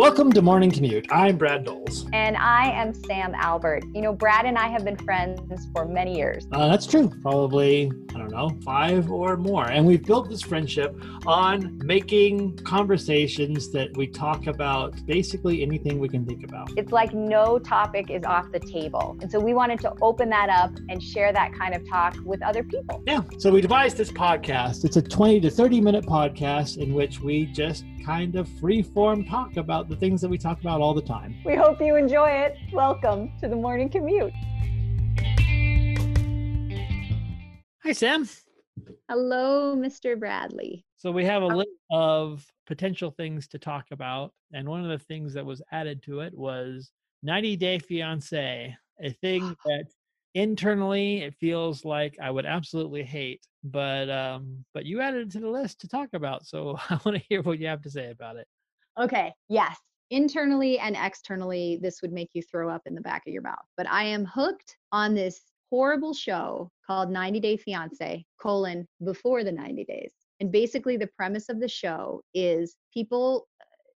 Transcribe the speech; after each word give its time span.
Welcome 0.00 0.32
to 0.32 0.40
Morning 0.40 0.70
Commute. 0.70 1.04
I'm 1.10 1.36
Brad 1.36 1.66
Doles. 1.66 2.08
And 2.14 2.34
I 2.38 2.70
am 2.70 2.94
Sam 2.94 3.34
Albert. 3.34 3.84
You 3.92 4.00
know, 4.00 4.14
Brad 4.14 4.46
and 4.46 4.56
I 4.56 4.66
have 4.66 4.82
been 4.82 4.96
friends 4.96 5.66
for 5.74 5.84
many 5.84 6.16
years. 6.16 6.48
Uh, 6.52 6.68
that's 6.68 6.86
true. 6.86 7.12
Probably, 7.20 7.92
I 8.08 8.12
don't 8.14 8.29
know, 8.29 8.29
five 8.62 9.10
or 9.10 9.36
more. 9.36 9.68
And 9.70 9.86
we've 9.86 10.04
built 10.04 10.28
this 10.28 10.42
friendship 10.42 10.96
on 11.26 11.78
making 11.84 12.56
conversations 12.58 13.70
that 13.72 13.96
we 13.96 14.06
talk 14.06 14.46
about 14.46 14.94
basically 15.06 15.62
anything 15.62 15.98
we 15.98 16.08
can 16.08 16.24
think 16.24 16.44
about. 16.44 16.70
It's 16.76 16.92
like 16.92 17.12
no 17.12 17.58
topic 17.58 18.10
is 18.10 18.24
off 18.24 18.50
the 18.52 18.60
table. 18.60 19.16
And 19.20 19.30
so 19.30 19.38
we 19.38 19.54
wanted 19.54 19.80
to 19.80 19.94
open 20.00 20.28
that 20.30 20.48
up 20.48 20.72
and 20.88 21.02
share 21.02 21.32
that 21.32 21.52
kind 21.54 21.74
of 21.74 21.88
talk 21.88 22.16
with 22.24 22.42
other 22.42 22.62
people. 22.62 23.02
Yeah. 23.06 23.22
So 23.38 23.50
we 23.50 23.60
devised 23.60 23.96
this 23.96 24.12
podcast. 24.12 24.84
It's 24.84 24.96
a 24.96 25.02
20 25.02 25.40
to 25.40 25.50
30 25.50 25.80
minute 25.80 26.04
podcast 26.04 26.78
in 26.78 26.94
which 26.94 27.20
we 27.20 27.46
just 27.46 27.84
kind 28.04 28.36
of 28.36 28.48
free 28.58 28.82
form 28.82 29.24
talk 29.24 29.56
about 29.56 29.88
the 29.88 29.96
things 29.96 30.20
that 30.20 30.28
we 30.28 30.38
talk 30.38 30.60
about 30.60 30.80
all 30.80 30.94
the 30.94 31.02
time. 31.02 31.36
We 31.44 31.54
hope 31.54 31.80
you 31.80 31.96
enjoy 31.96 32.30
it. 32.30 32.56
Welcome 32.72 33.32
to 33.40 33.48
the 33.48 33.56
morning 33.56 33.88
commute. 33.88 34.32
Hi, 37.82 37.92
Sam. 37.92 38.28
Hello, 39.08 39.74
Mr. 39.74 40.18
Bradley. 40.18 40.84
So 40.98 41.10
we 41.10 41.24
have 41.24 41.42
a 41.42 41.46
list 41.46 41.70
of 41.90 42.44
potential 42.66 43.10
things 43.10 43.48
to 43.48 43.58
talk 43.58 43.86
about. 43.90 44.34
And 44.52 44.68
one 44.68 44.84
of 44.84 44.90
the 44.90 45.02
things 45.06 45.32
that 45.32 45.46
was 45.46 45.62
added 45.72 46.02
to 46.02 46.20
it 46.20 46.36
was 46.36 46.92
90 47.22 47.56
Day 47.56 47.78
Fiance, 47.78 48.76
a 49.02 49.10
thing 49.22 49.56
that 49.64 49.86
internally 50.34 51.22
it 51.22 51.34
feels 51.36 51.86
like 51.86 52.18
I 52.20 52.30
would 52.30 52.44
absolutely 52.44 53.02
hate, 53.02 53.46
but 53.64 54.10
um, 54.10 54.62
but 54.74 54.84
you 54.84 55.00
added 55.00 55.28
it 55.28 55.32
to 55.32 55.40
the 55.40 55.48
list 55.48 55.80
to 55.80 55.88
talk 55.88 56.10
about. 56.12 56.44
So 56.44 56.78
I 56.90 57.00
want 57.06 57.16
to 57.16 57.24
hear 57.30 57.40
what 57.40 57.58
you 57.58 57.66
have 57.66 57.80
to 57.82 57.90
say 57.90 58.10
about 58.10 58.36
it. 58.36 58.46
Okay. 59.00 59.32
Yes. 59.48 59.78
Internally 60.10 60.78
and 60.78 60.98
externally, 61.00 61.78
this 61.80 62.02
would 62.02 62.12
make 62.12 62.28
you 62.34 62.42
throw 62.42 62.68
up 62.68 62.82
in 62.84 62.94
the 62.94 63.00
back 63.00 63.22
of 63.26 63.32
your 63.32 63.42
mouth. 63.42 63.64
But 63.78 63.88
I 63.88 64.04
am 64.04 64.26
hooked 64.26 64.76
on 64.92 65.14
this 65.14 65.40
horrible 65.70 66.12
show 66.12 66.70
called 66.90 67.10
90 67.10 67.38
Day 67.38 67.56
Fiance, 67.56 68.24
colon, 68.42 68.84
before 69.04 69.44
the 69.44 69.52
90 69.52 69.84
days. 69.84 70.10
And 70.40 70.50
basically 70.50 70.96
the 70.96 71.10
premise 71.16 71.48
of 71.48 71.60
the 71.60 71.68
show 71.68 72.22
is 72.34 72.74
people 72.92 73.46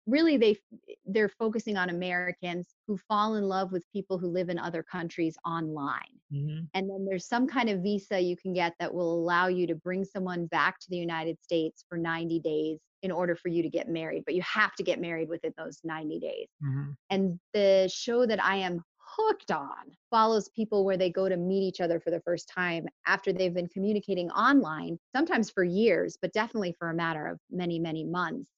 really 0.08 0.36
they 0.36 0.58
they're 1.06 1.30
focusing 1.30 1.78
on 1.78 1.90
Americans 1.90 2.74
who 2.88 2.98
fall 3.08 3.36
in 3.36 3.44
love 3.44 3.72
with 3.72 3.86
people 3.94 4.18
who 4.18 4.28
live 4.28 4.50
in 4.50 4.60
other 4.60 4.84
countries 4.84 5.38
online. 5.46 6.00
Mm-hmm. 6.34 6.66
And 6.74 6.90
then 6.90 7.06
there's 7.08 7.28
some 7.28 7.48
kind 7.48 7.70
of 7.70 7.82
visa 7.82 8.20
you 8.20 8.36
can 8.36 8.52
get 8.52 8.74
that 8.80 8.94
will 8.94 9.14
allow 9.14 9.48
you 9.48 9.68
to 9.68 9.76
bring 9.76 10.04
someone 10.04 10.48
back 10.48 10.80
to 10.80 10.88
the 10.90 10.98
United 10.98 11.38
States 11.42 11.86
for 11.88 11.98
90 11.98 12.40
days 12.40 12.80
in 13.04 13.12
order 13.12 13.36
for 13.36 13.48
you 13.48 13.64
to 13.64 13.70
get 13.70 13.90
married, 13.90 14.24
but 14.26 14.36
you 14.36 14.42
have 14.42 14.76
to 14.76 14.84
get 14.84 15.00
married 15.00 15.30
within 15.30 15.54
those 15.58 15.80
90 15.84 16.20
days. 16.20 16.48
Mm-hmm. 16.64 16.92
And 17.10 17.40
the 17.54 17.90
show 17.94 18.26
that 18.26 18.44
I 18.44 18.58
am 18.58 18.84
hooked 19.18 19.52
on 19.52 19.72
follows 20.10 20.50
people 20.50 20.86
where 20.86 20.98
they 20.98 21.10
go 21.10 21.28
to 21.28 21.38
meet 21.38 21.64
each 21.64 21.82
other 21.82 22.00
for 22.00 22.12
the 22.12 22.22
first 22.22 22.50
time 22.50 22.88
after 23.08 23.34
they've 23.34 23.54
been 23.54 23.68
communicating 23.68 24.30
online, 24.32 24.98
sometimes 25.16 25.50
for 25.50 25.64
years, 25.64 26.18
but 26.22 26.34
definitely 26.34 26.76
for 26.78 26.90
a 26.90 26.94
matter 26.94 27.28
of 27.28 27.40
many, 27.50 27.80
many 27.80 28.06
months 28.06 28.50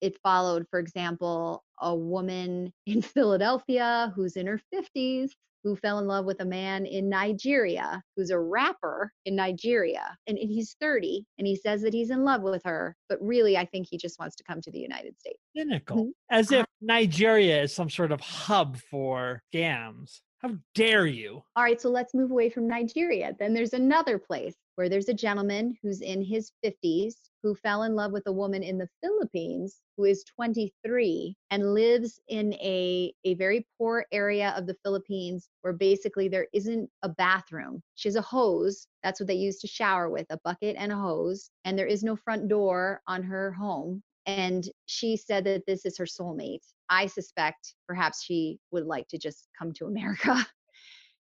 it 0.00 0.18
followed, 0.22 0.66
for 0.70 0.78
example, 0.78 1.64
a 1.80 1.94
woman 1.94 2.72
in 2.86 3.02
Philadelphia 3.02 4.12
who's 4.14 4.36
in 4.36 4.46
her 4.46 4.60
50s 4.74 5.30
who 5.64 5.74
fell 5.76 5.98
in 5.98 6.06
love 6.06 6.24
with 6.24 6.40
a 6.40 6.44
man 6.44 6.86
in 6.86 7.08
Nigeria 7.08 8.00
who's 8.16 8.30
a 8.30 8.38
rapper 8.38 9.12
in 9.26 9.34
Nigeria. 9.34 10.16
And, 10.26 10.38
and, 10.38 10.50
he's 10.50 10.76
30 10.80 11.26
and 11.36 11.46
he 11.46 11.56
says 11.56 11.82
that 11.82 11.92
he's 11.92 12.10
in 12.10 12.24
love 12.24 12.42
with 12.42 12.62
her, 12.64 12.96
but 13.08 13.18
really, 13.20 13.56
I 13.56 13.64
think 13.64 13.88
he 13.90 13.98
just 13.98 14.18
wants 14.18 14.36
to 14.36 14.44
come 14.44 14.60
to 14.60 14.70
the 14.70 14.78
United 14.78 15.18
States. 15.18 15.40
Cynical. 15.56 15.96
Mm-hmm. 15.96 16.10
As 16.30 16.52
if 16.52 16.64
Nigeria 16.80 17.62
is 17.62 17.74
some 17.74 17.90
sort 17.90 18.12
of 18.12 18.20
hub 18.20 18.76
for 18.76 19.42
scams. 19.52 20.20
How 20.38 20.52
dare 20.74 21.06
you? 21.06 21.42
All 21.56 21.64
right, 21.64 21.80
so 21.80 21.90
let's 21.90 22.14
move 22.14 22.30
away 22.30 22.48
from 22.48 22.68
Nigeria. 22.68 23.34
Then 23.36 23.54
there's 23.54 23.72
another 23.72 24.20
place 24.20 24.54
where 24.76 24.88
there's 24.88 25.08
a 25.08 25.14
gentleman 25.14 25.76
who's 25.82 26.00
in 26.00 26.22
his 26.22 26.52
50s 26.64 27.14
who 27.42 27.56
fell 27.56 27.82
in 27.82 27.96
love 27.96 28.12
with 28.12 28.22
a 28.28 28.32
woman 28.32 28.62
in 28.62 28.78
the 28.78 28.88
Philippines 29.02 29.80
who 29.96 30.04
is 30.04 30.22
23 30.36 31.36
and 31.50 31.74
lives 31.74 32.20
in 32.28 32.54
a, 32.54 33.12
a 33.24 33.34
very 33.34 33.66
poor 33.76 34.06
area 34.12 34.54
of 34.56 34.68
the 34.68 34.76
Philippines 34.84 35.48
where 35.62 35.72
basically 35.72 36.28
there 36.28 36.46
isn't 36.52 36.88
a 37.02 37.08
bathroom. 37.08 37.82
She 37.96 38.08
has 38.08 38.14
a 38.14 38.22
hose. 38.22 38.86
That's 39.02 39.18
what 39.18 39.26
they 39.26 39.34
use 39.34 39.58
to 39.58 39.66
shower 39.66 40.08
with 40.08 40.26
a 40.30 40.38
bucket 40.44 40.76
and 40.78 40.92
a 40.92 40.96
hose. 40.96 41.50
And 41.64 41.76
there 41.76 41.86
is 41.86 42.04
no 42.04 42.14
front 42.14 42.46
door 42.46 43.02
on 43.08 43.24
her 43.24 43.50
home. 43.50 44.04
And 44.28 44.68
she 44.84 45.16
said 45.16 45.44
that 45.44 45.64
this 45.66 45.86
is 45.86 45.96
her 45.96 46.04
soulmate. 46.04 46.60
I 46.90 47.06
suspect 47.06 47.74
perhaps 47.86 48.22
she 48.22 48.58
would 48.70 48.84
like 48.84 49.08
to 49.08 49.18
just 49.18 49.48
come 49.58 49.72
to 49.74 49.86
America. 49.86 50.46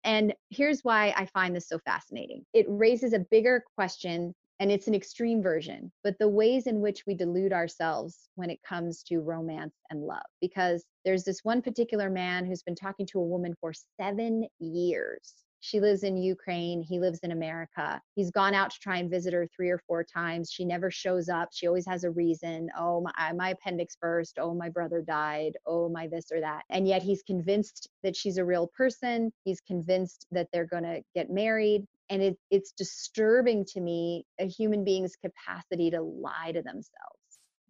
And 0.02 0.32
here's 0.48 0.80
why 0.80 1.12
I 1.14 1.26
find 1.26 1.54
this 1.54 1.68
so 1.68 1.78
fascinating. 1.80 2.46
It 2.54 2.64
raises 2.70 3.12
a 3.12 3.26
bigger 3.30 3.62
question 3.74 4.34
and 4.58 4.70
it's 4.70 4.88
an 4.88 4.94
extreme 4.94 5.42
version, 5.42 5.90
but 6.04 6.18
the 6.18 6.28
ways 6.28 6.66
in 6.66 6.80
which 6.80 7.04
we 7.06 7.14
delude 7.14 7.52
ourselves 7.52 8.28
when 8.34 8.50
it 8.50 8.62
comes 8.62 9.02
to 9.04 9.20
romance 9.20 9.74
and 9.90 10.02
love. 10.02 10.24
Because 10.40 10.84
there's 11.04 11.24
this 11.24 11.40
one 11.42 11.62
particular 11.62 12.10
man 12.10 12.44
who's 12.44 12.62
been 12.62 12.74
talking 12.74 13.06
to 13.06 13.18
a 13.18 13.26
woman 13.26 13.54
for 13.60 13.72
seven 14.00 14.46
years. 14.58 15.34
She 15.60 15.80
lives 15.80 16.02
in 16.02 16.16
Ukraine. 16.16 16.82
He 16.82 16.98
lives 16.98 17.20
in 17.22 17.32
America. 17.32 18.00
He's 18.14 18.30
gone 18.30 18.54
out 18.54 18.70
to 18.70 18.78
try 18.80 18.96
and 18.96 19.10
visit 19.10 19.32
her 19.34 19.46
three 19.54 19.70
or 19.70 19.78
four 19.86 20.04
times. 20.04 20.50
She 20.50 20.64
never 20.64 20.90
shows 20.90 21.28
up. 21.28 21.50
She 21.52 21.66
always 21.66 21.86
has 21.86 22.04
a 22.04 22.10
reason. 22.10 22.68
Oh, 22.78 23.02
my, 23.02 23.32
my 23.32 23.50
appendix 23.50 23.96
burst. 24.00 24.38
Oh, 24.40 24.54
my 24.54 24.68
brother 24.68 25.02
died. 25.02 25.52
Oh, 25.66 25.88
my 25.88 26.08
this 26.08 26.32
or 26.32 26.40
that. 26.40 26.62
And 26.70 26.88
yet 26.88 27.02
he's 27.02 27.22
convinced 27.22 27.88
that 28.02 28.16
she's 28.16 28.38
a 28.38 28.44
real 28.44 28.70
person. 28.76 29.32
He's 29.44 29.60
convinced 29.60 30.26
that 30.30 30.48
they're 30.52 30.66
going 30.66 30.84
to 30.84 31.02
get 31.14 31.30
married 31.30 31.84
and 32.10 32.22
it, 32.22 32.36
it's 32.50 32.72
disturbing 32.72 33.64
to 33.66 33.80
me 33.80 34.24
a 34.40 34.46
human 34.46 34.84
being's 34.84 35.14
capacity 35.16 35.90
to 35.90 36.02
lie 36.02 36.50
to 36.52 36.60
themselves 36.60 37.20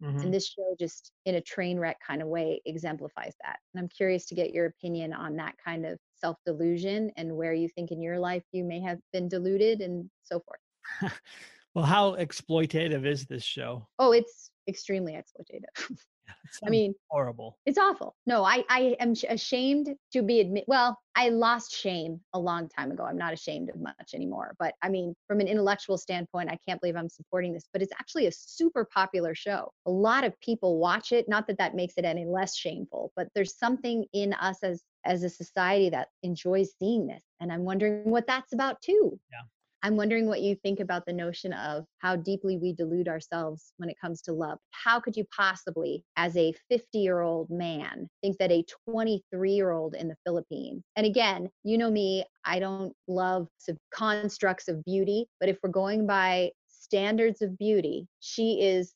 mm-hmm. 0.03 0.19
and 0.19 0.33
this 0.33 0.47
show 0.47 0.75
just 0.79 1.11
in 1.25 1.35
a 1.35 1.41
train 1.41 1.79
wreck 1.79 1.97
kind 2.05 2.21
of 2.21 2.27
way 2.27 2.61
exemplifies 2.65 3.35
that 3.43 3.57
and 3.73 3.81
i'm 3.81 3.89
curious 3.89 4.25
to 4.25 4.35
get 4.35 4.51
your 4.51 4.65
opinion 4.65 5.13
on 5.13 5.35
that 5.35 5.55
kind 5.63 5.85
of 5.85 5.97
self 6.21 6.37
delusion 6.45 7.11
and 7.17 7.35
where 7.35 7.53
you 7.53 7.67
think 7.67 7.91
in 7.91 8.01
your 8.01 8.19
life 8.19 8.43
you 8.51 8.63
may 8.63 8.79
have 8.79 8.99
been 9.11 9.27
deluded 9.27 9.81
and 9.81 10.09
so 10.23 10.39
forth 10.39 11.11
well 11.73 11.85
how 11.85 12.15
exploitative 12.15 13.05
is 13.05 13.25
this 13.25 13.43
show 13.43 13.87
oh 13.99 14.11
it's 14.11 14.51
extremely 14.67 15.13
exploitative 15.13 15.97
I 16.65 16.69
mean, 16.69 16.93
horrible. 17.09 17.57
It's 17.65 17.77
awful. 17.77 18.15
No, 18.25 18.43
I 18.43 18.63
I 18.69 18.95
am 18.99 19.13
ashamed 19.29 19.95
to 20.13 20.21
be 20.21 20.39
admit. 20.39 20.65
Well, 20.67 20.97
I 21.15 21.29
lost 21.29 21.73
shame 21.75 22.21
a 22.33 22.39
long 22.39 22.69
time 22.69 22.91
ago. 22.91 23.03
I'm 23.03 23.17
not 23.17 23.33
ashamed 23.33 23.69
of 23.69 23.79
much 23.79 24.13
anymore. 24.13 24.55
But 24.59 24.75
I 24.81 24.89
mean, 24.89 25.15
from 25.27 25.39
an 25.39 25.47
intellectual 25.47 25.97
standpoint, 25.97 26.49
I 26.49 26.57
can't 26.67 26.79
believe 26.81 26.95
I'm 26.95 27.09
supporting 27.09 27.53
this. 27.53 27.67
But 27.71 27.81
it's 27.81 27.93
actually 27.99 28.27
a 28.27 28.31
super 28.31 28.85
popular 28.85 29.35
show. 29.35 29.71
A 29.85 29.91
lot 29.91 30.23
of 30.23 30.39
people 30.41 30.77
watch 30.79 31.11
it. 31.11 31.27
Not 31.27 31.47
that 31.47 31.57
that 31.57 31.75
makes 31.75 31.95
it 31.97 32.05
any 32.05 32.25
less 32.25 32.55
shameful, 32.55 33.11
but 33.15 33.27
there's 33.33 33.57
something 33.57 34.05
in 34.13 34.33
us 34.33 34.63
as 34.63 34.83
as 35.05 35.23
a 35.23 35.29
society 35.29 35.89
that 35.89 36.09
enjoys 36.23 36.71
seeing 36.79 37.07
this, 37.07 37.23
and 37.39 37.51
I'm 37.51 37.63
wondering 37.63 38.09
what 38.09 38.27
that's 38.27 38.53
about 38.53 38.81
too. 38.81 39.19
Yeah. 39.31 39.41
I'm 39.83 39.95
wondering 39.95 40.27
what 40.27 40.41
you 40.41 40.55
think 40.55 40.79
about 40.79 41.05
the 41.07 41.13
notion 41.13 41.53
of 41.53 41.85
how 41.99 42.15
deeply 42.15 42.57
we 42.57 42.71
delude 42.73 43.07
ourselves 43.07 43.73
when 43.77 43.89
it 43.89 43.97
comes 43.99 44.21
to 44.23 44.31
love. 44.31 44.59
How 44.69 44.99
could 44.99 45.17
you 45.17 45.25
possibly, 45.35 46.03
as 46.17 46.37
a 46.37 46.53
50 46.69 46.99
year 46.99 47.21
old 47.21 47.49
man, 47.49 48.07
think 48.21 48.37
that 48.37 48.51
a 48.51 48.63
23 48.89 49.51
year 49.51 49.71
old 49.71 49.95
in 49.95 50.07
the 50.07 50.17
Philippines, 50.23 50.83
and 50.95 51.05
again, 51.05 51.49
you 51.63 51.77
know 51.77 51.89
me, 51.89 52.23
I 52.45 52.59
don't 52.59 52.93
love 53.07 53.47
constructs 53.93 54.67
of 54.67 54.83
beauty, 54.85 55.25
but 55.39 55.49
if 55.49 55.57
we're 55.63 55.71
going 55.71 56.05
by 56.05 56.51
standards 56.67 57.41
of 57.41 57.57
beauty, 57.57 58.07
she 58.19 58.61
is 58.61 58.93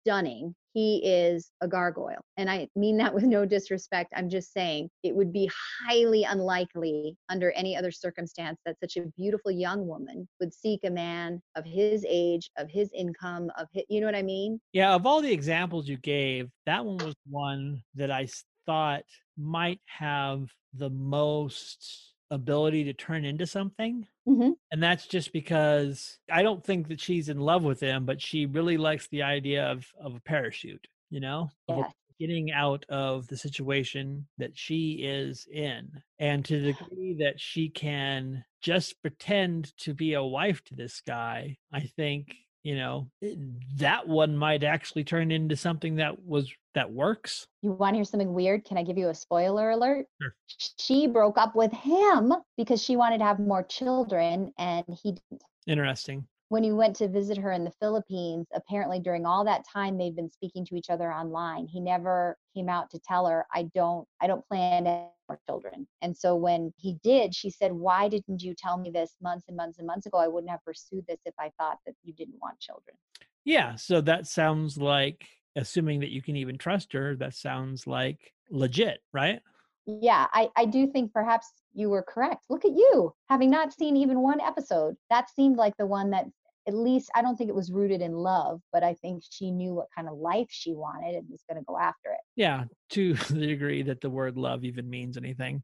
stunning 0.00 0.54
he 0.74 0.96
is 1.04 1.52
a 1.60 1.68
gargoyle. 1.68 2.24
And 2.36 2.50
I 2.50 2.68
mean 2.76 2.96
that 2.98 3.14
with 3.14 3.24
no 3.24 3.46
disrespect. 3.46 4.12
I'm 4.14 4.28
just 4.28 4.52
saying 4.52 4.90
it 5.02 5.14
would 5.14 5.32
be 5.32 5.50
highly 5.88 6.24
unlikely 6.24 7.16
under 7.28 7.52
any 7.52 7.76
other 7.76 7.90
circumstance 7.90 8.58
that 8.66 8.78
such 8.80 8.96
a 8.96 9.06
beautiful 9.16 9.50
young 9.50 9.86
woman 9.86 10.28
would 10.40 10.52
seek 10.52 10.80
a 10.84 10.90
man 10.90 11.40
of 11.56 11.64
his 11.64 12.04
age, 12.08 12.50
of 12.58 12.68
his 12.68 12.90
income, 12.92 13.50
of 13.56 13.68
his, 13.72 13.84
you 13.88 14.00
know 14.00 14.06
what 14.06 14.16
I 14.16 14.22
mean? 14.22 14.60
Yeah, 14.72 14.94
of 14.94 15.06
all 15.06 15.22
the 15.22 15.32
examples 15.32 15.88
you 15.88 15.96
gave, 15.96 16.50
that 16.66 16.84
one 16.84 16.98
was 16.98 17.14
one 17.30 17.82
that 17.94 18.10
I 18.10 18.28
thought 18.66 19.04
might 19.36 19.80
have 19.86 20.48
the 20.74 20.90
most 20.90 22.13
ability 22.30 22.84
to 22.84 22.92
turn 22.92 23.24
into 23.24 23.46
something. 23.46 24.06
Mm-hmm. 24.28 24.50
And 24.72 24.82
that's 24.82 25.06
just 25.06 25.32
because 25.32 26.18
I 26.30 26.42
don't 26.42 26.64
think 26.64 26.88
that 26.88 27.00
she's 27.00 27.28
in 27.28 27.38
love 27.38 27.62
with 27.62 27.80
him, 27.80 28.04
but 28.04 28.20
she 28.20 28.46
really 28.46 28.76
likes 28.76 29.08
the 29.08 29.22
idea 29.22 29.70
of, 29.70 29.86
of 30.00 30.14
a 30.14 30.20
parachute, 30.20 30.86
you 31.10 31.20
know, 31.20 31.50
yeah. 31.68 31.88
getting 32.18 32.50
out 32.52 32.84
of 32.88 33.26
the 33.28 33.36
situation 33.36 34.26
that 34.38 34.56
she 34.56 35.00
is 35.04 35.46
in. 35.52 35.90
And 36.18 36.44
to 36.46 36.60
the 36.60 36.72
degree 36.72 37.16
that 37.20 37.40
she 37.40 37.68
can 37.68 38.44
just 38.62 39.00
pretend 39.02 39.76
to 39.78 39.94
be 39.94 40.14
a 40.14 40.24
wife 40.24 40.64
to 40.64 40.74
this 40.74 41.02
guy, 41.06 41.58
I 41.72 41.80
think 41.80 42.34
you 42.64 42.74
know, 42.76 43.08
it- 43.20 43.38
that 43.78 44.08
one 44.08 44.36
might 44.36 44.64
actually 44.64 45.04
turn 45.04 45.30
into 45.30 45.54
something 45.54 45.96
that 45.96 46.24
was 46.24 46.50
that 46.74 46.90
works. 46.90 47.46
You 47.62 47.70
want 47.70 47.92
to 47.94 47.98
hear 47.98 48.04
something 48.04 48.34
weird? 48.34 48.64
Can 48.64 48.76
I 48.76 48.82
give 48.82 48.98
you 48.98 49.08
a 49.10 49.14
spoiler 49.14 49.70
alert? 49.70 50.06
Sure. 50.20 50.34
She 50.78 51.06
broke 51.06 51.38
up 51.38 51.54
with 51.54 51.70
him 51.72 52.32
because 52.56 52.82
she 52.82 52.96
wanted 52.96 53.18
to 53.18 53.24
have 53.24 53.38
more 53.38 53.62
children 53.62 54.52
and 54.58 54.84
he 55.02 55.12
didn't. 55.12 55.42
Interesting. 55.68 56.26
When 56.54 56.62
he 56.62 56.70
went 56.70 56.94
to 56.98 57.08
visit 57.08 57.36
her 57.38 57.50
in 57.50 57.64
the 57.64 57.72
Philippines, 57.80 58.46
apparently 58.54 59.00
during 59.00 59.26
all 59.26 59.44
that 59.44 59.64
time 59.66 59.98
they'd 59.98 60.14
been 60.14 60.30
speaking 60.30 60.64
to 60.66 60.76
each 60.76 60.88
other 60.88 61.12
online. 61.12 61.66
He 61.66 61.80
never 61.80 62.38
came 62.54 62.68
out 62.68 62.90
to 62.90 63.00
tell 63.00 63.26
her, 63.26 63.44
I 63.52 63.64
don't 63.74 64.06
I 64.22 64.28
don't 64.28 64.46
plan 64.46 64.84
more 64.84 65.40
children. 65.48 65.88
And 66.00 66.16
so 66.16 66.36
when 66.36 66.72
he 66.76 66.96
did, 67.02 67.34
she 67.34 67.50
said, 67.50 67.72
Why 67.72 68.06
didn't 68.08 68.40
you 68.40 68.54
tell 68.56 68.78
me 68.78 68.90
this 68.90 69.16
months 69.20 69.46
and 69.48 69.56
months 69.56 69.78
and 69.78 69.86
months 69.88 70.06
ago? 70.06 70.18
I 70.18 70.28
wouldn't 70.28 70.48
have 70.52 70.64
pursued 70.64 71.04
this 71.08 71.18
if 71.24 71.34
I 71.40 71.50
thought 71.58 71.78
that 71.86 71.96
you 72.04 72.12
didn't 72.12 72.38
want 72.40 72.60
children. 72.60 72.96
Yeah, 73.44 73.74
so 73.74 74.00
that 74.02 74.28
sounds 74.28 74.78
like 74.78 75.26
assuming 75.56 75.98
that 76.00 76.12
you 76.12 76.22
can 76.22 76.36
even 76.36 76.56
trust 76.56 76.92
her, 76.92 77.16
that 77.16 77.34
sounds 77.34 77.88
like 77.88 78.32
legit, 78.48 79.00
right? 79.12 79.40
Yeah, 79.86 80.28
I, 80.32 80.50
I 80.56 80.66
do 80.66 80.86
think 80.86 81.12
perhaps 81.12 81.48
you 81.74 81.90
were 81.90 82.02
correct. 82.02 82.44
Look 82.48 82.64
at 82.64 82.70
you, 82.70 83.12
having 83.28 83.50
not 83.50 83.72
seen 83.72 83.96
even 83.96 84.20
one 84.20 84.40
episode. 84.40 84.94
That 85.10 85.28
seemed 85.30 85.56
like 85.56 85.76
the 85.76 85.86
one 85.86 86.10
that, 86.10 86.26
at 86.66 86.74
least, 86.74 87.10
I 87.14 87.22
don't 87.22 87.36
think 87.36 87.48
it 87.50 87.54
was 87.54 87.70
rooted 87.70 88.00
in 88.00 88.12
love, 88.12 88.60
but 88.72 88.82
I 88.82 88.94
think 88.94 89.22
she 89.30 89.50
knew 89.50 89.74
what 89.74 89.88
kind 89.94 90.08
of 90.08 90.16
life 90.16 90.48
she 90.50 90.72
wanted 90.74 91.14
and 91.14 91.28
was 91.30 91.42
going 91.48 91.60
to 91.60 91.64
go 91.66 91.78
after 91.78 92.10
it, 92.10 92.20
Yeah, 92.36 92.64
to 92.90 93.14
the 93.30 93.46
degree 93.46 93.82
that 93.82 94.00
the 94.00 94.10
word 94.10 94.36
love 94.36 94.64
even 94.64 94.88
means 94.88 95.16
anything. 95.16 95.62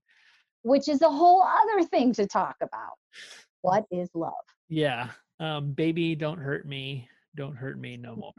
which 0.62 0.88
is 0.88 1.00
a 1.02 1.08
whole 1.10 1.42
other 1.42 1.84
thing 1.84 2.12
to 2.14 2.26
talk 2.26 2.56
about. 2.60 2.92
What 3.62 3.86
is 3.90 4.10
love? 4.14 4.32
Yeah. 4.68 5.08
Um, 5.38 5.72
baby, 5.72 6.14
don't 6.14 6.38
hurt 6.38 6.66
me. 6.66 7.08
Don't 7.36 7.56
hurt 7.56 7.78
me 7.78 7.96
no 7.96 8.16
more. 8.16 8.32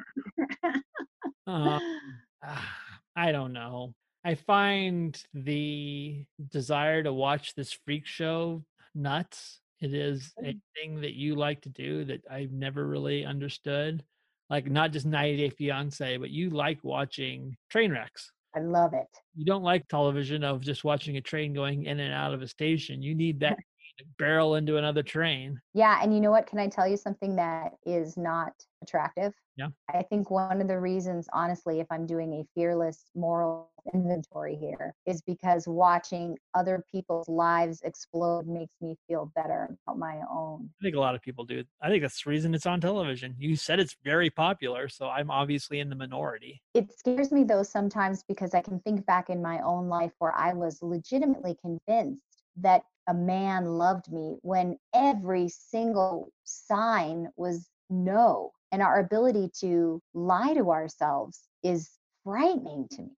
Um, 1.48 1.80
ah, 2.44 2.75
I 3.16 3.31
don't 3.31 3.54
know. 3.54 3.94
I 4.24 4.36
find 4.36 5.19
the 5.34 6.25
desire 6.50 7.02
to 7.02 7.12
watch 7.13 7.56
this 7.56 7.72
freak 7.74 8.06
show 8.06 8.63
nuts. 8.94 9.61
It 9.81 9.94
is 9.95 10.31
a 10.44 10.56
thing 10.75 11.01
that 11.01 11.13
you 11.13 11.36
like 11.36 11.62
to 11.62 11.69
do 11.69 12.06
that 12.06 12.22
I've 12.30 12.51
never 12.51 12.88
really 12.88 13.25
understood. 13.25 14.04
Like 14.50 14.69
not 14.69 14.92
just 14.92 15.06
90 15.06 15.38
Day 15.38 15.50
Fiance, 15.50 16.18
but 16.18 16.30
you 16.30 16.51
like 16.51 16.83
watching 16.83 17.57
train 17.69 17.92
wrecks. 17.92 18.31
I 18.56 18.60
love 18.60 18.94
it. 18.94 19.07
You 19.36 19.45
don't 19.45 19.63
like 19.63 19.88
television 19.88 20.44
of 20.44 20.62
just 20.62 20.83
watching 20.83 21.18
a 21.18 21.22
train 21.22 21.54
going 21.54 21.86
in 21.86 22.00
and 22.00 22.13
out 22.13 22.33
of 22.33 22.42
a 22.42 22.48
station. 22.48 23.01
You 23.01 23.16
need 23.16 23.39
that 23.39 23.57
barrel 24.19 24.56
into 24.56 24.78
another 24.78 25.04
train. 25.04 25.60
Yeah, 25.74 26.00
and 26.04 26.13
you 26.13 26.19
know 26.19 26.31
what? 26.31 26.48
Can 26.48 26.60
I 26.60 26.68
tell 26.68 26.88
you 26.88 26.98
something 26.98 27.36
that 27.38 27.72
is 27.86 28.18
not 28.18 28.54
attractive? 28.81 29.33
Yeah. 29.57 29.68
I 29.94 30.04
think 30.04 30.31
one 30.31 30.62
of 30.62 30.68
the 30.68 30.80
reasons, 30.80 31.28
honestly, 31.33 31.80
if 31.80 31.88
I'm 31.92 32.06
doing 32.06 32.33
a 32.33 32.45
fearless 32.56 33.06
moral 33.16 33.69
inventory 33.94 34.56
here, 34.56 34.94
is 35.06 35.22
because 35.22 35.68
watching 35.68 36.38
other 36.54 36.83
people's 36.92 37.28
lives 37.28 37.81
explode 37.83 38.48
makes 38.48 38.75
me 38.81 38.95
feel 39.07 39.31
better 39.36 39.78
about 39.86 40.00
my 40.00 40.22
own. 40.31 40.69
I 40.81 40.83
think 40.83 40.95
a 40.95 41.00
lot 41.00 41.16
of 41.16 41.22
people 41.22 41.45
do. 41.45 41.63
I 41.81 41.89
think 41.89 42.01
that's 42.01 42.24
the 42.24 42.30
reason 42.30 42.56
it's 42.56 42.66
on 42.66 42.80
television. 42.81 43.36
You 43.38 43.56
said 43.56 43.80
it's 43.80 43.95
very 44.04 44.30
popular, 44.30 44.88
so 44.88 45.07
I'm 45.10 45.30
obviously 45.30 45.80
in 45.80 45.89
the 45.89 45.95
minority. 45.95 46.62
It 46.74 46.92
scares 46.98 47.31
me 47.31 47.44
though 47.44 47.63
sometimes 47.63 48.24
because 48.24 48.54
I 48.54 48.62
can 48.62 48.80
think 48.80 49.06
back 49.06 49.30
in 49.30 49.42
my 49.42 49.60
own 49.60 49.89
life 49.89 50.13
where 50.19 50.34
I 50.36 50.54
was 50.54 50.81
legitimately 50.81 51.57
convinced 51.62 52.22
that 52.57 52.84
a 53.07 53.13
man 53.13 53.66
loved 53.66 54.12
me 54.12 54.38
when 54.42 54.77
every 54.94 55.50
single 55.50 56.31
sign 56.44 57.30
was 57.36 57.69
no. 57.89 58.51
And 58.72 58.82
our 58.82 59.00
ability 59.00 59.50
to 59.60 60.02
lie 60.14 60.54
to 60.54 60.72
ourselves 60.72 61.42
is 61.64 61.90
frightening 62.24 62.88
to 62.92 63.02
me. 63.04 63.12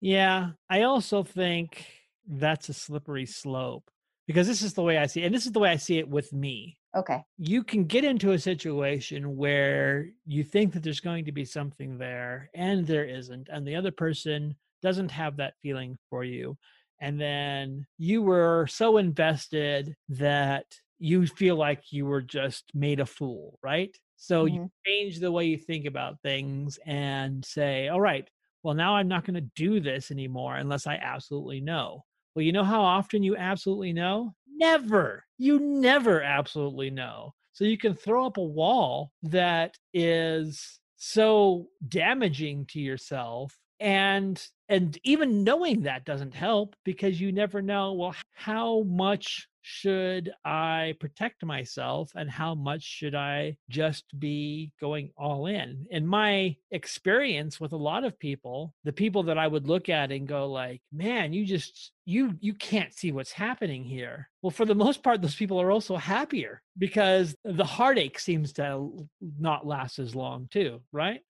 Yeah, 0.00 0.50
I 0.68 0.82
also 0.82 1.22
think 1.22 1.86
that's 2.26 2.68
a 2.68 2.74
slippery 2.74 3.26
slope 3.26 3.90
because 4.26 4.46
this 4.46 4.62
is 4.62 4.74
the 4.74 4.82
way 4.82 4.98
I 4.98 5.06
see 5.06 5.22
it. 5.22 5.26
And 5.26 5.34
this 5.34 5.46
is 5.46 5.52
the 5.52 5.60
way 5.60 5.70
I 5.70 5.76
see 5.76 5.98
it 5.98 6.08
with 6.08 6.32
me. 6.32 6.78
Okay. 6.94 7.22
You 7.38 7.64
can 7.64 7.84
get 7.84 8.04
into 8.04 8.32
a 8.32 8.38
situation 8.38 9.36
where 9.36 10.08
you 10.26 10.44
think 10.44 10.74
that 10.74 10.82
there's 10.82 11.00
going 11.00 11.24
to 11.24 11.32
be 11.32 11.44
something 11.44 11.96
there 11.96 12.50
and 12.54 12.86
there 12.86 13.06
isn't, 13.06 13.48
and 13.50 13.66
the 13.66 13.76
other 13.76 13.90
person 13.90 14.56
doesn't 14.82 15.10
have 15.10 15.36
that 15.36 15.54
feeling 15.62 15.96
for 16.10 16.24
you. 16.24 16.58
And 17.00 17.20
then 17.20 17.86
you 17.98 18.22
were 18.22 18.66
so 18.68 18.98
invested 18.98 19.94
that 20.10 20.66
you 20.98 21.26
feel 21.26 21.56
like 21.56 21.92
you 21.92 22.06
were 22.06 22.22
just 22.22 22.64
made 22.74 23.00
a 23.00 23.06
fool, 23.06 23.58
right? 23.62 23.96
So 24.22 24.44
you 24.46 24.58
Mhm. 24.58 24.70
change 24.86 25.18
the 25.20 25.32
way 25.32 25.46
you 25.46 25.58
think 25.58 25.86
about 25.86 26.22
things 26.22 26.78
and 26.86 27.44
say, 27.44 27.88
all 27.88 28.00
right, 28.00 28.28
well, 28.62 28.74
now 28.74 28.96
I'm 28.96 29.08
not 29.08 29.24
going 29.24 29.34
to 29.34 29.50
do 29.56 29.80
this 29.80 30.10
anymore 30.10 30.56
unless 30.56 30.86
I 30.86 30.94
absolutely 30.96 31.60
know. 31.60 32.04
Well, 32.34 32.44
you 32.44 32.52
know 32.52 32.64
how 32.64 32.82
often 32.82 33.22
you 33.22 33.36
absolutely 33.36 33.92
know? 33.92 34.34
Never. 34.46 35.24
You 35.38 35.58
never 35.58 36.22
absolutely 36.22 36.90
know. 36.90 37.34
So 37.52 37.64
you 37.64 37.78
can 37.78 37.94
throw 37.94 38.26
up 38.26 38.36
a 38.36 38.42
wall 38.44 39.12
that 39.22 39.76
is 39.92 40.80
so 40.96 41.68
damaging 41.88 42.66
to 42.66 42.80
yourself 42.80 43.58
and 43.82 44.46
and 44.68 44.96
even 45.02 45.42
knowing 45.42 45.82
that 45.82 46.04
doesn't 46.04 46.34
help 46.34 46.76
because 46.84 47.20
you 47.20 47.32
never 47.32 47.60
know 47.60 47.92
well 47.92 48.14
how 48.32 48.82
much 48.84 49.48
should 49.60 50.30
i 50.44 50.94
protect 51.00 51.44
myself 51.44 52.12
and 52.14 52.30
how 52.30 52.54
much 52.54 52.82
should 52.82 53.14
i 53.14 53.56
just 53.68 54.04
be 54.18 54.72
going 54.80 55.10
all 55.16 55.46
in? 55.46 55.84
In 55.90 56.06
my 56.06 56.56
experience 56.70 57.60
with 57.60 57.72
a 57.72 57.76
lot 57.76 58.04
of 58.04 58.18
people 58.20 58.72
the 58.84 58.92
people 58.92 59.24
that 59.24 59.38
i 59.38 59.48
would 59.48 59.66
look 59.66 59.88
at 59.88 60.12
and 60.12 60.28
go 60.28 60.48
like 60.48 60.80
man 60.92 61.32
you 61.32 61.44
just 61.44 61.90
you 62.04 62.34
you 62.40 62.54
can't 62.54 62.94
see 62.94 63.10
what's 63.10 63.32
happening 63.32 63.82
here. 63.82 64.28
Well 64.42 64.50
for 64.52 64.64
the 64.64 64.76
most 64.76 65.02
part 65.02 65.22
those 65.22 65.34
people 65.34 65.60
are 65.60 65.72
also 65.72 65.96
happier 65.96 66.62
because 66.78 67.34
the 67.44 67.64
heartache 67.64 68.20
seems 68.20 68.52
to 68.54 69.08
not 69.40 69.66
last 69.66 69.98
as 69.98 70.14
long 70.14 70.48
too 70.52 70.82
right? 70.92 71.20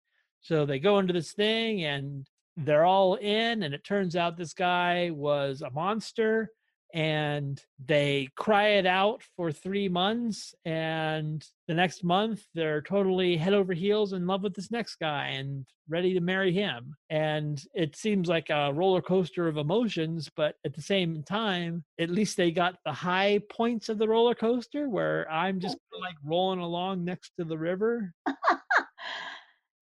So 0.43 0.67
they 0.67 0.81
go 0.81 0.99
into 0.99 1.13
this 1.13 1.33
thing 1.33 1.85
and 1.85 2.27
they're 2.57 2.85
all 2.85 3.15
in, 3.15 3.63
and 3.63 3.75
it 3.75 3.85
turns 3.85 4.17
out 4.17 4.37
this 4.37 4.55
guy 4.55 5.11
was 5.11 5.63
a 5.63 5.71
monster. 5.71 6.51
And 6.95 7.59
they 7.83 8.29
cry 8.37 8.73
it 8.73 8.85
out 8.85 9.23
for 9.35 9.51
three 9.51 9.89
months. 9.89 10.55
And 10.67 11.43
the 11.67 11.73
next 11.73 12.05
month, 12.05 12.45
they're 12.55 12.83
totally 12.83 13.39
head 13.39 13.55
over 13.55 13.73
heels 13.73 14.13
in 14.13 14.27
love 14.27 14.43
with 14.43 14.55
this 14.55 14.71
next 14.71 14.97
guy 14.97 15.29
and 15.29 15.65
ready 15.89 16.13
to 16.13 16.21
marry 16.21 16.53
him. 16.53 16.95
And 17.09 17.63
it 17.75 17.97
seems 17.97 18.29
like 18.29 18.51
a 18.51 18.75
roller 18.75 19.01
coaster 19.01 19.49
of 19.49 19.57
emotions. 19.57 20.31
But 20.37 20.57
at 20.67 20.75
the 20.75 20.83
same 20.83 21.23
time, 21.23 21.83
at 21.99 22.11
least 22.11 22.37
they 22.37 22.51
got 22.51 22.77
the 22.85 22.93
high 22.93 23.41
points 23.51 23.89
of 23.89 23.97
the 23.97 24.09
roller 24.09 24.35
coaster 24.35 24.87
where 24.91 25.31
I'm 25.31 25.61
just 25.61 25.79
like 25.99 26.17
rolling 26.23 26.61
along 26.61 27.07
next 27.07 27.33
to 27.39 27.45
the 27.45 27.57
river. 27.57 28.13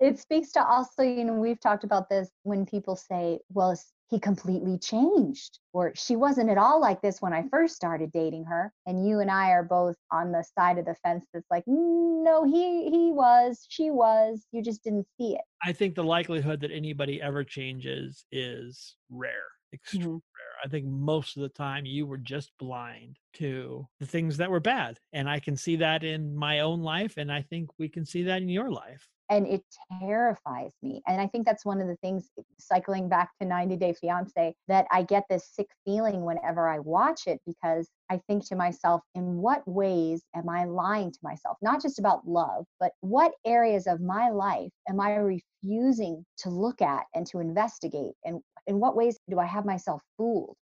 it 0.00 0.18
speaks 0.18 0.52
to 0.52 0.64
also, 0.66 1.02
you 1.02 1.24
know, 1.24 1.34
we've 1.34 1.60
talked 1.60 1.84
about 1.84 2.08
this 2.08 2.30
when 2.42 2.64
people 2.66 2.96
say, 2.96 3.40
well, 3.50 3.78
he 4.10 4.18
completely 4.18 4.76
changed, 4.78 5.60
or 5.72 5.92
she 5.94 6.16
wasn't 6.16 6.50
at 6.50 6.58
all 6.58 6.80
like 6.80 7.00
this 7.00 7.22
when 7.22 7.32
I 7.32 7.46
first 7.48 7.76
started 7.76 8.10
dating 8.10 8.44
her. 8.46 8.72
And 8.84 9.06
you 9.06 9.20
and 9.20 9.30
I 9.30 9.50
are 9.50 9.62
both 9.62 9.96
on 10.10 10.32
the 10.32 10.42
side 10.42 10.78
of 10.78 10.84
the 10.84 10.96
fence 10.96 11.26
that's 11.32 11.46
like, 11.50 11.64
"Mm, 11.66 12.24
no, 12.24 12.42
he 12.44 12.90
he 12.90 13.12
was, 13.12 13.64
she 13.68 13.90
was, 13.90 14.44
you 14.50 14.62
just 14.62 14.82
didn't 14.82 15.06
see 15.16 15.34
it. 15.34 15.42
I 15.62 15.72
think 15.72 15.94
the 15.94 16.02
likelihood 16.04 16.60
that 16.60 16.72
anybody 16.72 17.20
ever 17.22 17.44
changes 17.44 18.24
is 18.32 18.96
rare, 19.10 19.46
extremely 19.72 20.08
Mhm. 20.08 20.22
rare. 20.36 20.64
I 20.64 20.68
think 20.68 20.86
most 20.86 21.36
of 21.36 21.42
the 21.42 21.48
time 21.48 21.86
you 21.86 22.06
were 22.06 22.18
just 22.18 22.52
blind 22.58 23.18
to 23.34 23.86
the 24.00 24.06
things 24.06 24.38
that 24.38 24.50
were 24.50 24.60
bad. 24.60 24.98
And 25.12 25.28
I 25.28 25.38
can 25.38 25.56
see 25.56 25.76
that 25.76 26.02
in 26.02 26.34
my 26.34 26.60
own 26.60 26.80
life. 26.80 27.14
And 27.16 27.30
I 27.30 27.42
think 27.42 27.70
we 27.78 27.88
can 27.88 28.04
see 28.04 28.22
that 28.24 28.42
in 28.42 28.48
your 28.48 28.70
life. 28.70 29.08
And 29.30 29.46
it 29.46 29.62
terrifies 30.00 30.72
me 30.82 31.00
and 31.06 31.20
i 31.20 31.26
think 31.26 31.46
that's 31.46 31.64
one 31.64 31.80
of 31.80 31.86
the 31.86 31.96
things 31.96 32.28
eh, 32.38 32.42
cycling 32.58 33.08
back 33.08 33.30
to 33.40 33.46
90 33.46 33.76
day 33.76 33.92
fiance 33.92 34.54
that 34.68 34.86
i 34.90 35.02
get 35.02 35.24
this 35.30 35.48
sick 35.52 35.68
feeling 35.84 36.24
whenever 36.24 36.68
i 36.68 36.78
watch 36.80 37.22
it 37.26 37.40
because 37.46 37.88
i 38.10 38.20
think 38.28 38.46
to 38.46 38.56
myself 38.56 39.00
in 39.14 39.36
what 39.36 39.66
ways 39.66 40.22
am 40.34 40.48
i 40.48 40.64
lying 40.64 41.10
to 41.10 41.18
myself 41.22 41.56
not 41.62 41.80
just 41.80 41.98
about 41.98 42.26
love 42.26 42.64
but 42.78 42.92
what 43.00 43.32
areas 43.46 43.86
of 43.86 44.00
my 44.00 44.28
life 44.30 44.70
am 44.88 45.00
i 45.00 45.14
refusing 45.14 46.24
to 46.36 46.50
look 46.50 46.82
at 46.82 47.04
and 47.14 47.26
to 47.26 47.38
investigate 47.38 48.14
and 48.24 48.40
in 48.66 48.78
what 48.78 48.96
ways 48.96 49.18
do 49.30 49.38
i 49.38 49.46
have 49.46 49.64
myself 49.64 50.02
fooled 50.16 50.56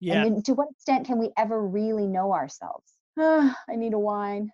Yeah. 0.00 0.22
and 0.24 0.44
to 0.44 0.52
what 0.54 0.68
extent 0.70 1.06
can 1.06 1.18
we 1.18 1.32
ever 1.36 1.66
really 1.66 2.06
know 2.06 2.32
ourselves 2.32 2.92
i 3.18 3.54
need 3.76 3.94
a 3.94 3.98
wine 3.98 4.50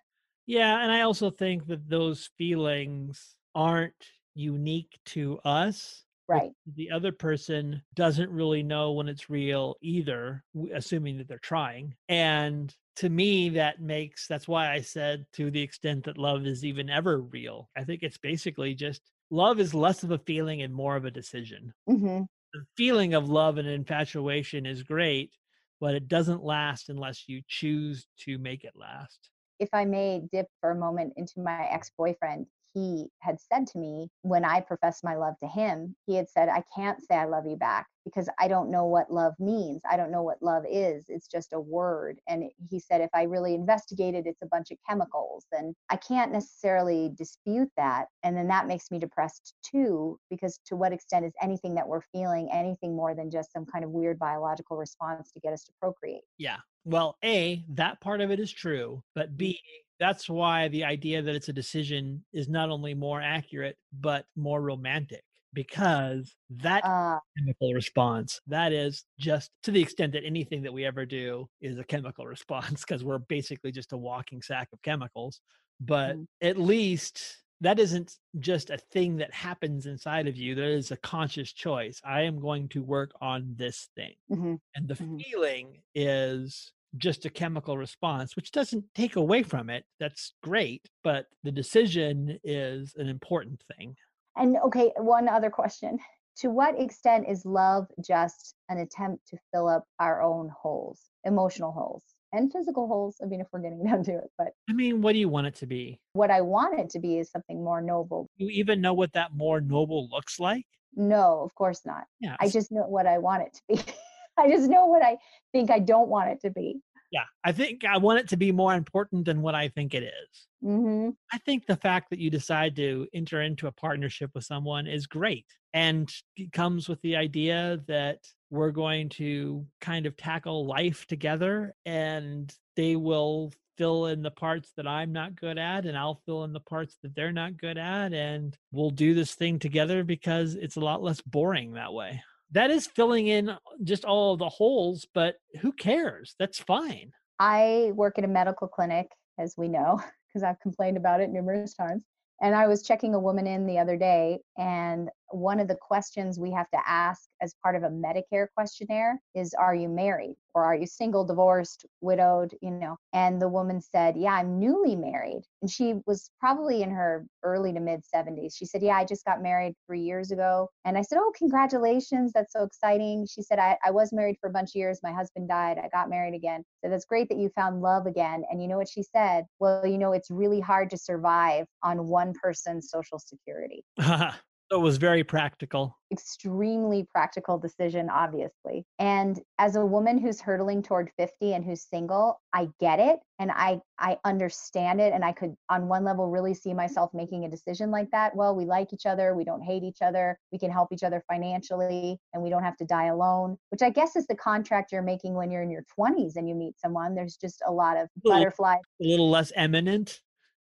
Yeah. 0.47 0.81
And 0.83 0.91
I 0.91 1.01
also 1.01 1.29
think 1.29 1.67
that 1.67 1.87
those 1.87 2.29
feelings 2.37 3.35
aren't 3.55 4.07
unique 4.33 4.99
to 5.07 5.39
us. 5.39 6.05
Right. 6.27 6.53
The 6.67 6.91
other 6.91 7.11
person 7.11 7.83
doesn't 7.95 8.31
really 8.31 8.63
know 8.63 8.93
when 8.93 9.09
it's 9.09 9.29
real 9.29 9.77
either, 9.81 10.45
assuming 10.73 11.17
that 11.17 11.27
they're 11.27 11.39
trying. 11.39 11.95
And 12.09 12.75
to 12.97 13.09
me, 13.09 13.49
that 13.51 13.81
makes 13.81 14.27
that's 14.27 14.47
why 14.47 14.71
I 14.71 14.81
said 14.81 15.25
to 15.33 15.51
the 15.51 15.61
extent 15.61 16.05
that 16.05 16.17
love 16.17 16.45
is 16.45 16.65
even 16.65 16.89
ever 16.89 17.21
real. 17.21 17.69
I 17.75 17.83
think 17.83 18.03
it's 18.03 18.17
basically 18.19 18.75
just 18.75 19.11
love 19.31 19.59
is 19.59 19.73
less 19.73 20.03
of 20.03 20.11
a 20.11 20.19
feeling 20.19 20.61
and 20.61 20.73
more 20.73 20.95
of 20.95 21.05
a 21.05 21.11
decision. 21.11 21.73
hmm 21.87 22.23
The 22.53 22.65
feeling 22.77 23.13
of 23.13 23.29
love 23.29 23.57
and 23.57 23.67
infatuation 23.67 24.65
is 24.65 24.83
great, 24.83 25.37
but 25.81 25.95
it 25.95 26.07
doesn't 26.07 26.43
last 26.43 26.89
unless 26.89 27.27
you 27.29 27.41
choose 27.47 28.07
to 28.19 28.37
make 28.37 28.63
it 28.63 28.75
last. 28.75 29.31
if 29.59 29.69
I 29.73 29.85
may 29.85 30.21
dip 30.31 30.47
for 30.59 30.71
a 30.71 30.75
moment 30.75 31.13
into 31.17 31.39
my 31.39 31.65
ex 31.67 31.89
boyfriend, 31.97 32.47
he 32.73 33.09
had 33.19 33.37
said 33.39 33.67
to 33.67 33.77
me 33.77 34.09
when 34.21 34.45
I 34.45 34.61
professed 34.61 35.03
my 35.03 35.15
love 35.15 35.35
to 35.41 35.47
him, 35.47 35.95
he 36.05 36.15
had 36.15 36.29
said, 36.29 36.49
I 36.49 36.63
can't 36.75 37.01
say 37.01 37.15
I 37.15 37.25
love 37.25 37.45
you 37.45 37.57
back 37.57 37.87
because 38.05 38.29
I 38.39 38.47
don't 38.47 38.71
know 38.71 38.85
what 38.85 39.11
love 39.11 39.33
means. 39.39 39.81
I 39.89 39.97
don't 39.97 40.11
know 40.11 40.23
what 40.23 40.41
love 40.41 40.63
is. 40.69 41.05
It's 41.07 41.27
just 41.27 41.53
a 41.53 41.59
word. 41.59 42.19
And 42.27 42.45
he 42.69 42.79
said, 42.79 43.01
if 43.01 43.09
I 43.13 43.23
really 43.23 43.53
investigated, 43.53 44.25
it's 44.25 44.41
a 44.41 44.47
bunch 44.47 44.71
of 44.71 44.77
chemicals. 44.87 45.45
And 45.51 45.75
I 45.89 45.97
can't 45.97 46.31
necessarily 46.31 47.11
dispute 47.15 47.69
that. 47.77 48.05
And 48.23 48.35
then 48.35 48.47
that 48.47 48.67
makes 48.67 48.89
me 48.91 48.99
depressed 48.99 49.53
too, 49.63 50.17
because 50.29 50.59
to 50.65 50.75
what 50.75 50.93
extent 50.93 51.25
is 51.25 51.33
anything 51.41 51.75
that 51.75 51.87
we're 51.87 52.01
feeling 52.11 52.49
anything 52.51 52.95
more 52.95 53.13
than 53.13 53.29
just 53.29 53.53
some 53.53 53.65
kind 53.65 53.85
of 53.85 53.91
weird 53.91 54.17
biological 54.17 54.77
response 54.77 55.31
to 55.31 55.39
get 55.39 55.53
us 55.53 55.63
to 55.65 55.71
procreate? 55.79 56.23
Yeah. 56.37 56.57
Well, 56.83 57.17
A, 57.23 57.63
that 57.69 58.01
part 58.01 58.21
of 58.21 58.31
it 58.31 58.39
is 58.39 58.51
true, 58.51 59.03
but 59.13 59.33
mm. 59.33 59.37
B, 59.37 59.59
that's 60.01 60.29
why 60.29 60.69
the 60.69 60.85
idea 60.85 61.23
that 61.23 61.35
it's 61.35 61.49
a 61.49 61.53
decision 61.53 62.25
is 62.33 62.49
not 62.49 62.71
only 62.71 62.95
more 62.95 63.21
accurate, 63.21 63.77
but 63.93 64.27
more 64.37 64.61
romantic 64.61 65.23
because 65.53 66.35
that 66.51 66.83
Uh, 66.83 67.19
chemical 67.37 67.73
response, 67.73 68.41
that 68.47 68.73
is 68.73 69.05
just 69.19 69.51
to 69.63 69.71
the 69.71 69.81
extent 69.81 70.13
that 70.13 70.25
anything 70.25 70.63
that 70.63 70.73
we 70.73 70.85
ever 70.85 71.05
do 71.05 71.49
is 71.61 71.77
a 71.79 71.83
chemical 71.85 72.25
response 72.37 72.81
because 72.81 73.03
we're 73.03 73.19
basically 73.19 73.71
just 73.71 73.93
a 73.93 73.97
walking 73.97 74.41
sack 74.41 74.69
of 74.73 74.81
chemicals. 74.83 75.41
But 75.79 76.17
Mhm. 76.17 76.25
at 76.41 76.57
least 76.57 77.43
that 77.61 77.79
isn't 77.79 78.17
just 78.39 78.69
a 78.71 78.77
thing 78.77 79.17
that 79.17 79.33
happens 79.33 79.85
inside 79.85 80.27
of 80.27 80.35
you. 80.37 80.55
There 80.55 80.71
is 80.71 80.91
a 80.91 80.97
conscious 80.97 81.53
choice. 81.53 82.01
I 82.03 82.21
am 82.23 82.39
going 82.39 82.69
to 82.69 82.83
work 82.83 83.11
on 83.21 83.55
this 83.55 83.89
thing. 83.95 84.15
mhm, 84.29 84.57
And 84.75 84.87
the 84.87 84.99
Mhm. 84.99 85.23
feeling 85.23 85.83
is 85.95 86.73
just 86.97 87.25
a 87.25 87.29
chemical 87.29 87.77
response, 87.77 88.35
which 88.35 88.51
doesn't 88.51 88.83
take 88.95 89.15
away 89.15 89.43
from 89.43 89.69
it. 89.69 89.85
That's 89.99 90.33
great. 90.43 90.87
But 91.03 91.25
the 91.43 91.51
decision 91.51 92.39
is 92.43 92.93
an 92.97 93.07
important 93.07 93.63
thing. 93.77 93.95
And 94.35 94.57
okay, 94.65 94.91
one 94.97 95.27
other 95.27 95.49
question. 95.49 95.99
To 96.37 96.49
what 96.49 96.79
extent 96.79 97.25
is 97.27 97.45
love 97.45 97.87
just 98.05 98.55
an 98.69 98.79
attempt 98.79 99.27
to 99.27 99.37
fill 99.53 99.67
up 99.67 99.83
our 99.99 100.21
own 100.21 100.49
holes, 100.61 101.01
emotional 101.25 101.71
holes 101.71 102.03
and 102.33 102.51
physical 102.51 102.87
holes? 102.87 103.17
I 103.21 103.25
mean, 103.25 103.41
if 103.41 103.47
we're 103.51 103.59
getting 103.59 103.83
down 103.85 104.03
to 104.05 104.13
it, 104.13 104.31
but 104.37 104.47
I 104.69 104.73
mean, 104.73 105.01
what 105.01 105.13
do 105.13 105.19
you 105.19 105.29
want 105.29 105.47
it 105.47 105.55
to 105.55 105.67
be? 105.67 105.99
what 106.13 106.31
I 106.31 106.41
want 106.41 106.79
it 106.79 106.89
to 106.91 106.99
be 106.99 107.19
is 107.19 107.29
something 107.29 107.63
more 107.63 107.81
noble. 107.81 108.29
Do 108.37 108.45
you 108.45 108.51
even 108.51 108.81
know 108.81 108.93
what 108.93 109.13
that 109.13 109.33
more 109.35 109.61
noble 109.61 110.09
looks 110.09 110.39
like? 110.39 110.65
No, 110.95 111.41
of 111.43 111.55
course 111.55 111.81
not. 111.85 112.03
Yeah. 112.19 112.35
I 112.39 112.49
just 112.49 112.71
know 112.71 112.83
what 112.83 113.07
I 113.07 113.17
want 113.17 113.43
it 113.43 113.53
to 113.53 113.61
be. 113.85 113.93
I 114.37 114.49
just 114.49 114.69
know 114.69 114.85
what 114.85 115.03
I 115.03 115.17
think 115.51 115.69
I 115.71 115.79
don't 115.79 116.09
want 116.09 116.29
it 116.29 116.41
to 116.41 116.49
be. 116.51 116.81
yeah. 117.11 117.25
I 117.43 117.51
think 117.51 117.83
I 117.85 117.97
want 117.97 118.19
it 118.19 118.29
to 118.29 118.37
be 118.37 118.51
more 118.51 118.73
important 118.73 119.25
than 119.25 119.41
what 119.41 119.55
I 119.55 119.67
think 119.67 119.93
it 119.93 120.03
is. 120.03 120.47
hmm 120.61 121.09
I 121.33 121.37
think 121.39 121.65
the 121.65 121.75
fact 121.75 122.09
that 122.09 122.19
you 122.19 122.29
decide 122.29 122.75
to 122.77 123.07
enter 123.13 123.41
into 123.41 123.67
a 123.67 123.71
partnership 123.71 124.31
with 124.33 124.45
someone 124.45 124.87
is 124.87 125.07
great. 125.07 125.45
And 125.73 126.11
it 126.35 126.51
comes 126.51 126.87
with 126.89 127.01
the 127.01 127.15
idea 127.15 127.79
that 127.87 128.19
we're 128.49 128.71
going 128.71 129.09
to 129.09 129.65
kind 129.79 130.05
of 130.05 130.17
tackle 130.17 130.65
life 130.65 131.05
together 131.07 131.73
and 131.85 132.53
they 132.75 132.95
will 132.97 133.53
fill 133.77 134.07
in 134.07 134.21
the 134.21 134.31
parts 134.31 134.73
that 134.75 134.85
I'm 134.85 135.13
not 135.13 135.35
good 135.35 135.57
at 135.57 135.85
and 135.85 135.97
I'll 135.97 136.21
fill 136.25 136.43
in 136.43 136.51
the 136.53 136.59
parts 136.59 136.97
that 137.01 137.15
they're 137.15 137.31
not 137.31 137.57
good 137.57 137.77
at 137.77 138.13
and 138.13 138.55
we'll 138.71 138.89
do 138.89 139.13
this 139.13 139.33
thing 139.33 139.59
together 139.59 140.03
because 140.03 140.55
it's 140.55 140.75
a 140.75 140.81
lot 140.81 141.01
less 141.01 141.21
boring 141.21 141.73
that 141.73 141.93
way. 141.93 142.21
That 142.51 142.69
is 142.69 142.87
filling 142.87 143.27
in 143.27 143.55
just 143.83 144.03
all 144.03 144.35
the 144.35 144.49
holes, 144.49 145.07
but 145.13 145.35
who 145.61 145.71
cares? 145.71 146.35
That's 146.37 146.59
fine. 146.59 147.11
I 147.39 147.91
work 147.95 148.17
at 148.17 148.25
a 148.25 148.27
medical 148.27 148.67
clinic, 148.67 149.07
as 149.39 149.55
we 149.57 149.67
know, 149.67 150.01
because 150.27 150.43
I've 150.43 150.59
complained 150.59 150.97
about 150.97 151.21
it 151.21 151.29
numerous 151.29 151.73
times. 151.73 152.03
And 152.41 152.55
I 152.55 152.67
was 152.67 152.83
checking 152.83 153.13
a 153.13 153.19
woman 153.19 153.47
in 153.47 153.67
the 153.67 153.77
other 153.77 153.97
day, 153.97 154.39
and 154.57 155.09
one 155.31 155.59
of 155.59 155.67
the 155.67 155.75
questions 155.75 156.39
we 156.39 156.51
have 156.51 156.69
to 156.71 156.79
ask 156.85 157.29
as 157.41 157.55
part 157.63 157.75
of 157.75 157.83
a 157.83 157.89
Medicare 157.89 158.47
questionnaire 158.55 159.19
is 159.35 159.53
Are 159.53 159.75
you 159.75 159.89
married? 159.89 160.35
Or 160.53 160.65
are 160.65 160.75
you 160.75 160.85
single, 160.85 161.23
divorced, 161.23 161.85
widowed? 162.01 162.53
You 162.61 162.71
know, 162.71 162.97
and 163.13 163.41
the 163.41 163.47
woman 163.47 163.81
said, 163.81 164.15
Yeah, 164.17 164.33
I'm 164.33 164.59
newly 164.59 164.95
married. 164.95 165.43
And 165.61 165.71
she 165.71 165.95
was 166.05 166.29
probably 166.39 166.81
in 166.81 166.91
her 166.91 167.25
early 167.43 167.73
to 167.73 167.79
mid 167.79 168.01
70s. 168.13 168.55
She 168.55 168.65
said, 168.65 168.81
Yeah, 168.81 168.97
I 168.97 169.05
just 169.05 169.25
got 169.25 169.41
married 169.41 169.75
three 169.87 170.01
years 170.01 170.31
ago. 170.31 170.69
And 170.85 170.97
I 170.97 171.01
said, 171.01 171.17
Oh, 171.19 171.31
congratulations. 171.37 172.31
That's 172.33 172.53
so 172.53 172.63
exciting. 172.63 173.25
She 173.27 173.41
said, 173.41 173.59
I, 173.59 173.77
I 173.85 173.91
was 173.91 174.13
married 174.13 174.37
for 174.41 174.49
a 174.49 174.53
bunch 174.53 174.71
of 174.71 174.75
years. 174.75 174.99
My 175.03 175.13
husband 175.13 175.47
died. 175.47 175.77
I 175.77 175.89
got 175.89 176.09
married 176.09 176.35
again. 176.35 176.63
So 176.83 176.89
that's 176.89 177.05
great 177.05 177.29
that 177.29 177.37
you 177.37 177.49
found 177.55 177.81
love 177.81 178.05
again. 178.05 178.43
And 178.49 178.61
you 178.61 178.67
know 178.67 178.77
what 178.77 178.89
she 178.89 179.03
said? 179.03 179.45
Well, 179.59 179.85
you 179.85 179.97
know, 179.97 180.11
it's 180.11 180.31
really 180.31 180.59
hard 180.59 180.89
to 180.91 180.97
survive 180.97 181.65
on 181.83 182.07
one 182.07 182.33
person's 182.41 182.89
social 182.89 183.19
security. 183.19 183.83
so 184.71 184.79
it 184.79 184.83
was 184.83 184.97
very 184.97 185.23
practical. 185.23 185.97
Extremely 186.13 187.05
practical 187.11 187.57
decision, 187.57 188.09
obviously. 188.09 188.85
And 188.99 189.41
as 189.59 189.75
a 189.75 189.85
woman 189.85 190.17
who's 190.17 190.39
hurtling 190.39 190.81
toward 190.81 191.11
50 191.17 191.53
and 191.53 191.65
who's 191.65 191.83
single, 191.83 192.39
I 192.53 192.69
get 192.79 192.99
it 192.99 193.19
and 193.37 193.51
I 193.51 193.81
I 193.99 194.17
understand 194.23 195.01
it 195.01 195.11
and 195.13 195.25
I 195.25 195.33
could 195.33 195.55
on 195.69 195.89
one 195.89 196.05
level 196.05 196.29
really 196.29 196.53
see 196.53 196.73
myself 196.73 197.11
making 197.13 197.43
a 197.43 197.49
decision 197.49 197.91
like 197.91 198.09
that. 198.11 198.33
Well, 198.33 198.55
we 198.55 198.63
like 198.63 198.93
each 198.93 199.05
other, 199.05 199.35
we 199.35 199.43
don't 199.43 199.61
hate 199.61 199.83
each 199.83 200.01
other, 200.01 200.39
we 200.53 200.57
can 200.57 200.71
help 200.71 200.93
each 200.93 201.03
other 201.03 201.21
financially 201.29 202.17
and 202.33 202.41
we 202.41 202.49
don't 202.49 202.63
have 202.63 202.77
to 202.77 202.85
die 202.85 203.07
alone, 203.07 203.57
which 203.71 203.81
I 203.81 203.89
guess 203.89 204.15
is 204.15 204.25
the 204.27 204.35
contract 204.35 204.93
you're 204.93 205.01
making 205.01 205.33
when 205.33 205.51
you're 205.51 205.63
in 205.63 205.69
your 205.69 205.83
20s 205.99 206.37
and 206.37 206.47
you 206.47 206.55
meet 206.55 206.79
someone. 206.79 207.13
There's 207.13 207.35
just 207.35 207.61
a 207.67 207.71
lot 207.71 207.97
of 207.97 208.07
butterflies 208.23 208.79
A 209.01 209.05
little 209.05 209.29
less 209.29 209.51
eminent. 209.55 210.21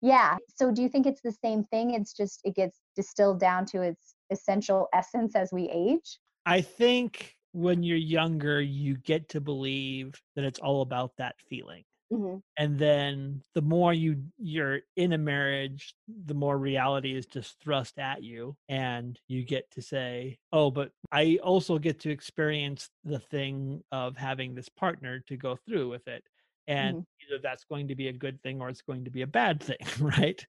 Yeah. 0.06 0.38
So 0.56 0.72
do 0.72 0.84
you 0.84 0.90
think 0.90 1.08
it's 1.08 1.22
the 1.22 1.32
same 1.32 1.64
thing? 1.64 1.96
It's 1.96 2.14
just 2.14 2.42
it 2.44 2.56
gets 2.56 2.80
distilled 2.96 3.40
down 3.40 3.66
to 3.68 3.82
its 3.82 4.16
essential 4.30 4.88
essence 4.94 5.36
as 5.36 5.52
we 5.52 5.70
age? 5.70 6.20
I 6.46 6.62
think 6.62 7.36
when 7.54 7.82
you're 7.82 7.98
younger, 7.98 8.62
you 8.62 8.98
get 8.98 9.30
to 9.30 9.42
believe 9.42 10.14
that 10.36 10.46
it's 10.46 10.60
all 10.60 10.82
about 10.82 11.14
that 11.18 11.36
feeling. 11.50 11.84
Mm-hmm. 12.14 12.38
And 12.58 12.78
then 12.78 13.42
the 13.56 13.64
more 13.64 13.92
you 13.92 14.24
you're 14.38 14.82
in 14.96 15.14
a 15.14 15.18
marriage, 15.18 15.96
the 16.26 16.36
more 16.36 16.58
reality 16.60 17.16
is 17.16 17.26
just 17.26 17.60
thrust 17.60 17.98
at 17.98 18.22
you 18.22 18.56
and 18.70 19.20
you 19.28 19.44
get 19.44 19.72
to 19.72 19.82
say, 19.82 20.38
"Oh, 20.54 20.70
but 20.70 20.92
I 21.12 21.40
also 21.44 21.80
get 21.80 22.00
to 22.02 22.12
experience 22.12 22.90
the 23.04 23.20
thing 23.20 23.82
of 23.92 24.18
having 24.18 24.54
this 24.54 24.70
partner 24.70 25.20
to 25.22 25.36
go 25.36 25.58
through 25.68 25.90
with 25.90 26.08
it." 26.08 26.24
And 26.68 26.98
either 27.24 27.40
that's 27.42 27.66
going 27.66 27.90
to 27.90 27.96
be 27.96 28.08
a 28.08 28.14
good 28.14 28.42
thing 28.42 28.62
or 28.62 28.70
it's 28.70 28.82
going 28.82 29.06
to 29.06 29.12
be 29.12 29.22
a 29.22 29.28
bad 29.28 29.62
thing, 29.62 29.78
right? 30.00 30.46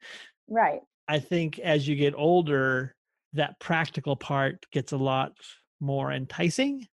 Right. 0.49 0.83
I 1.09 1.19
think 1.19 1.59
as 1.59 1.87
you 1.87 1.97
get 1.97 2.15
older, 2.15 2.97
that 3.33 3.59
practical 3.61 4.17
part 4.17 4.67
gets 4.71 4.93
a 4.93 4.97
lot 4.97 5.37
more 5.81 6.11
enticing. 6.13 6.89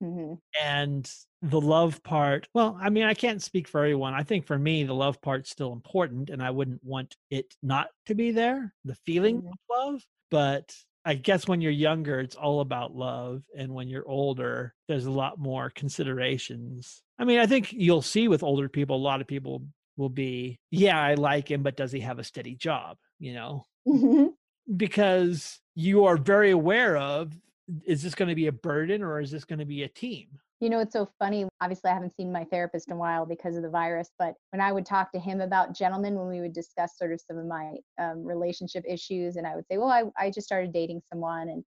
hmm 0.00 0.36
And 0.62 1.10
the 1.42 1.60
love 1.60 2.02
part, 2.02 2.48
well, 2.54 2.78
I 2.80 2.88
mean, 2.88 3.04
I 3.04 3.12
can't 3.14 3.42
speak 3.42 3.68
for 3.68 3.80
everyone. 3.80 4.14
I 4.14 4.22
think 4.22 4.46
for 4.46 4.58
me, 4.58 4.84
the 4.84 4.94
love 4.94 5.20
part's 5.20 5.50
still 5.50 5.72
important, 5.72 6.30
and 6.30 6.42
I 6.42 6.50
wouldn't 6.50 6.82
want 6.82 7.16
it 7.30 7.54
not 7.62 7.90
to 8.06 8.14
be 8.14 8.30
there, 8.30 8.74
the 8.84 8.94
feeling 8.94 9.36
Mhm. 9.36 9.52
of 9.52 9.58
love. 9.70 10.02
But 10.30 10.74
I 11.06 11.14
guess 11.14 11.46
when 11.46 11.60
you're 11.60 11.70
younger, 11.70 12.18
it's 12.18 12.34
all 12.34 12.60
about 12.60 12.94
love. 12.94 13.42
And 13.56 13.72
when 13.72 13.88
you're 13.88 14.08
older, 14.08 14.74
there's 14.88 15.06
a 15.06 15.10
lot 15.10 15.38
more 15.38 15.70
considerations. 15.70 17.02
I 17.18 17.24
mean, 17.24 17.38
I 17.38 17.46
think 17.46 17.72
you'll 17.72 18.02
see 18.02 18.26
with 18.26 18.42
older 18.42 18.68
people, 18.68 18.96
a 18.96 18.98
lot 18.98 19.20
of 19.20 19.28
people 19.28 19.62
will 19.96 20.10
be, 20.10 20.58
yeah, 20.70 21.00
I 21.00 21.14
like 21.14 21.50
him, 21.50 21.62
but 21.62 21.76
does 21.76 21.92
he 21.92 22.00
have 22.00 22.18
a 22.18 22.24
steady 22.24 22.56
job? 22.56 22.98
You 23.18 23.34
know, 23.34 23.66
hmm 23.86 24.26
because 24.76 25.60
you 25.76 26.06
are 26.06 26.16
very 26.16 26.50
aware 26.50 26.96
of 26.96 27.32
is 27.84 28.02
this 28.02 28.14
going 28.14 28.28
to 28.28 28.34
be 28.34 28.48
a 28.48 28.52
burden 28.52 29.02
or 29.02 29.20
is 29.20 29.30
this 29.30 29.44
going 29.44 29.58
to 29.58 29.64
be 29.64 29.82
a 29.82 29.88
team? 29.88 30.26
You 30.60 30.70
know, 30.70 30.80
it's 30.80 30.94
so 30.94 31.08
funny. 31.18 31.46
Obviously, 31.60 31.90
I 31.90 31.94
haven't 31.94 32.16
seen 32.16 32.32
my 32.32 32.44
therapist 32.44 32.88
in 32.88 32.94
a 32.94 32.96
while 32.96 33.26
because 33.26 33.56
of 33.56 33.62
the 33.62 33.68
virus, 33.68 34.10
but 34.18 34.34
when 34.52 34.60
I 34.60 34.72
would 34.72 34.86
talk 34.86 35.12
to 35.12 35.18
him 35.18 35.42
about 35.42 35.74
gentlemen, 35.74 36.14
when 36.14 36.28
we 36.28 36.40
would 36.40 36.54
discuss 36.54 36.96
sort 36.96 37.12
of 37.12 37.20
some 37.20 37.36
of 37.36 37.46
my 37.46 37.74
um, 38.00 38.24
relationship 38.24 38.82
issues, 38.88 39.36
and 39.36 39.46
I 39.46 39.54
would 39.54 39.66
say, 39.70 39.76
Well, 39.76 39.90
I, 39.90 40.04
I 40.18 40.30
just 40.30 40.46
started 40.46 40.72
dating 40.72 41.02
someone. 41.12 41.50
And 41.50 41.64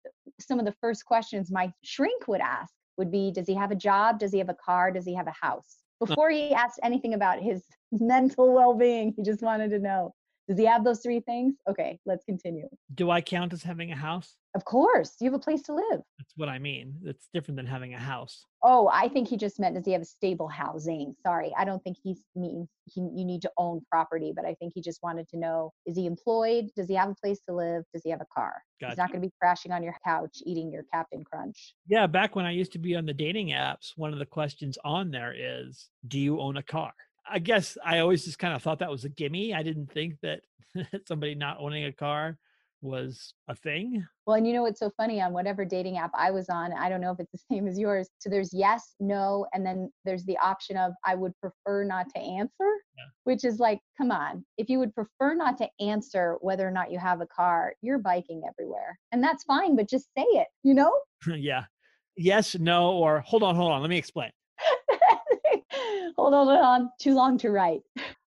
some 0.41 0.59
of 0.59 0.65
the 0.65 0.75
first 0.81 1.05
questions 1.05 1.49
my 1.49 1.71
shrink 1.83 2.27
would 2.27 2.41
ask 2.41 2.73
would 2.97 3.09
be, 3.09 3.31
Does 3.31 3.47
he 3.47 3.55
have 3.55 3.71
a 3.71 3.75
job? 3.75 4.19
Does 4.19 4.33
he 4.33 4.39
have 4.39 4.49
a 4.49 4.57
car? 4.65 4.91
Does 4.91 5.05
he 5.05 5.15
have 5.15 5.27
a 5.27 5.33
house? 5.41 5.77
Before 6.05 6.29
he 6.29 6.53
asked 6.53 6.81
anything 6.83 7.13
about 7.13 7.39
his 7.41 7.63
mental 7.93 8.53
well 8.53 8.73
being, 8.73 9.13
he 9.15 9.23
just 9.23 9.41
wanted 9.41 9.69
to 9.69 9.79
know, 9.79 10.13
Does 10.49 10.57
he 10.57 10.65
have 10.65 10.83
those 10.83 10.99
three 10.99 11.21
things? 11.21 11.55
Okay, 11.69 11.99
let's 12.05 12.25
continue. 12.25 12.67
Do 12.93 13.09
I 13.09 13.21
count 13.21 13.53
as 13.53 13.63
having 13.63 13.93
a 13.93 13.95
house? 13.95 14.35
Of 14.55 14.65
course, 14.65 15.15
you 15.19 15.31
have 15.31 15.39
a 15.39 15.43
place 15.43 15.63
to 15.63 15.73
live. 15.73 16.01
That's 16.19 16.33
what 16.35 16.47
I 16.47 16.59
mean. 16.59 16.93
It's 17.05 17.27
different 17.33 17.57
than 17.57 17.65
having 17.65 17.95
a 17.95 17.99
house. 17.99 18.45
Oh, 18.61 18.87
I 18.93 19.07
think 19.07 19.27
he 19.27 19.35
just 19.35 19.59
meant 19.59 19.75
does 19.75 19.85
he 19.85 19.93
have 19.93 20.03
a 20.03 20.05
stable 20.05 20.47
housing? 20.47 21.15
Sorry, 21.23 21.51
I 21.57 21.65
don't 21.65 21.83
think 21.83 21.97
he's 22.03 22.21
means 22.35 22.69
he, 22.85 23.01
you 23.01 23.25
need 23.25 23.41
to 23.41 23.51
own 23.57 23.81
property, 23.89 24.31
but 24.35 24.45
I 24.45 24.53
think 24.55 24.73
he 24.75 24.81
just 24.81 25.01
wanted 25.01 25.27
to 25.29 25.37
know 25.37 25.73
is 25.87 25.97
he 25.97 26.05
employed? 26.05 26.69
Does 26.75 26.87
he 26.87 26.93
have 26.93 27.09
a 27.09 27.15
place 27.15 27.39
to 27.47 27.55
live? 27.55 27.83
Does 27.93 28.03
he 28.03 28.11
have 28.11 28.21
a 28.21 28.27
car? 28.33 28.61
He's 28.77 28.97
not 28.97 29.09
going 29.09 29.21
to 29.21 29.27
be 29.27 29.33
crashing 29.39 29.71
on 29.71 29.81
your 29.81 29.95
couch 30.05 30.39
eating 30.45 30.69
your 30.71 30.83
Captain 30.93 31.23
Crunch. 31.23 31.73
Yeah, 31.87 32.05
back 32.05 32.35
when 32.35 32.45
I 32.45 32.51
used 32.51 32.73
to 32.73 32.79
be 32.79 32.95
on 32.95 33.05
the 33.05 33.13
dating 33.13 33.49
apps, 33.49 33.93
one 33.95 34.11
of 34.11 34.19
the 34.19 34.25
questions 34.25 34.77
on 34.83 35.09
there 35.09 35.33
is, 35.35 35.89
"Do 36.07 36.19
you 36.19 36.39
own 36.39 36.57
a 36.57 36.63
car?" 36.63 36.93
I 37.27 37.39
guess 37.39 37.77
I 37.83 37.99
always 37.99 38.25
just 38.25 38.39
kind 38.39 38.53
of 38.53 38.61
thought 38.61 38.79
that 38.79 38.91
was 38.91 39.05
a 39.05 39.09
gimme. 39.09 39.53
I 39.53 39.63
didn't 39.63 39.91
think 39.91 40.17
that 40.21 40.41
somebody 41.07 41.33
not 41.33 41.57
owning 41.59 41.85
a 41.85 41.93
car 41.93 42.37
was 42.83 43.33
a 43.47 43.55
thing. 43.55 44.05
Well, 44.27 44.35
and 44.35 44.45
you 44.45 44.53
know 44.53 44.61
what's 44.63 44.79
so 44.79 44.91
funny 44.95 45.21
on 45.21 45.33
whatever 45.33 45.65
dating 45.65 45.97
app 45.97 46.11
I 46.13 46.31
was 46.31 46.49
on, 46.49 46.73
I 46.73 46.89
don't 46.89 47.01
know 47.01 47.11
if 47.11 47.19
it's 47.19 47.31
the 47.31 47.39
same 47.51 47.67
as 47.67 47.79
yours. 47.79 48.09
So 48.19 48.29
there's 48.29 48.53
yes, 48.53 48.95
no, 48.99 49.47
and 49.53 49.65
then 49.65 49.91
there's 50.05 50.25
the 50.25 50.37
option 50.37 50.77
of 50.77 50.93
I 51.05 51.15
would 51.15 51.33
prefer 51.39 51.83
not 51.83 52.09
to 52.09 52.19
answer, 52.19 52.51
Yeah. 52.97 53.05
which 53.23 53.43
is 53.45 53.59
like, 53.59 53.79
come 53.97 54.11
on, 54.11 54.45
if 54.57 54.69
you 54.69 54.79
would 54.79 54.93
prefer 54.93 55.33
not 55.33 55.57
to 55.59 55.69
answer 55.79 56.37
whether 56.41 56.67
or 56.67 56.71
not 56.71 56.91
you 56.91 56.99
have 56.99 57.21
a 57.21 57.27
car, 57.27 57.73
you're 57.81 57.99
biking 57.99 58.43
everywhere. 58.47 58.99
And 59.11 59.23
that's 59.23 59.43
fine, 59.43 59.75
but 59.75 59.89
just 59.89 60.05
say 60.17 60.25
it, 60.25 60.47
you 60.63 60.73
know? 60.73 60.93
yeah. 61.27 61.63
Yes, 62.15 62.55
no, 62.59 62.91
or 62.91 63.21
hold 63.21 63.43
on, 63.43 63.55
hold 63.55 63.71
on. 63.71 63.81
Let 63.81 63.89
me 63.89 63.97
explain. 63.97 64.29
hold 66.15 66.33
on, 66.33 66.47
hold 66.47 66.59
on, 66.59 66.91
too 66.99 67.13
long 67.15 67.37
to 67.39 67.49
write. 67.49 67.81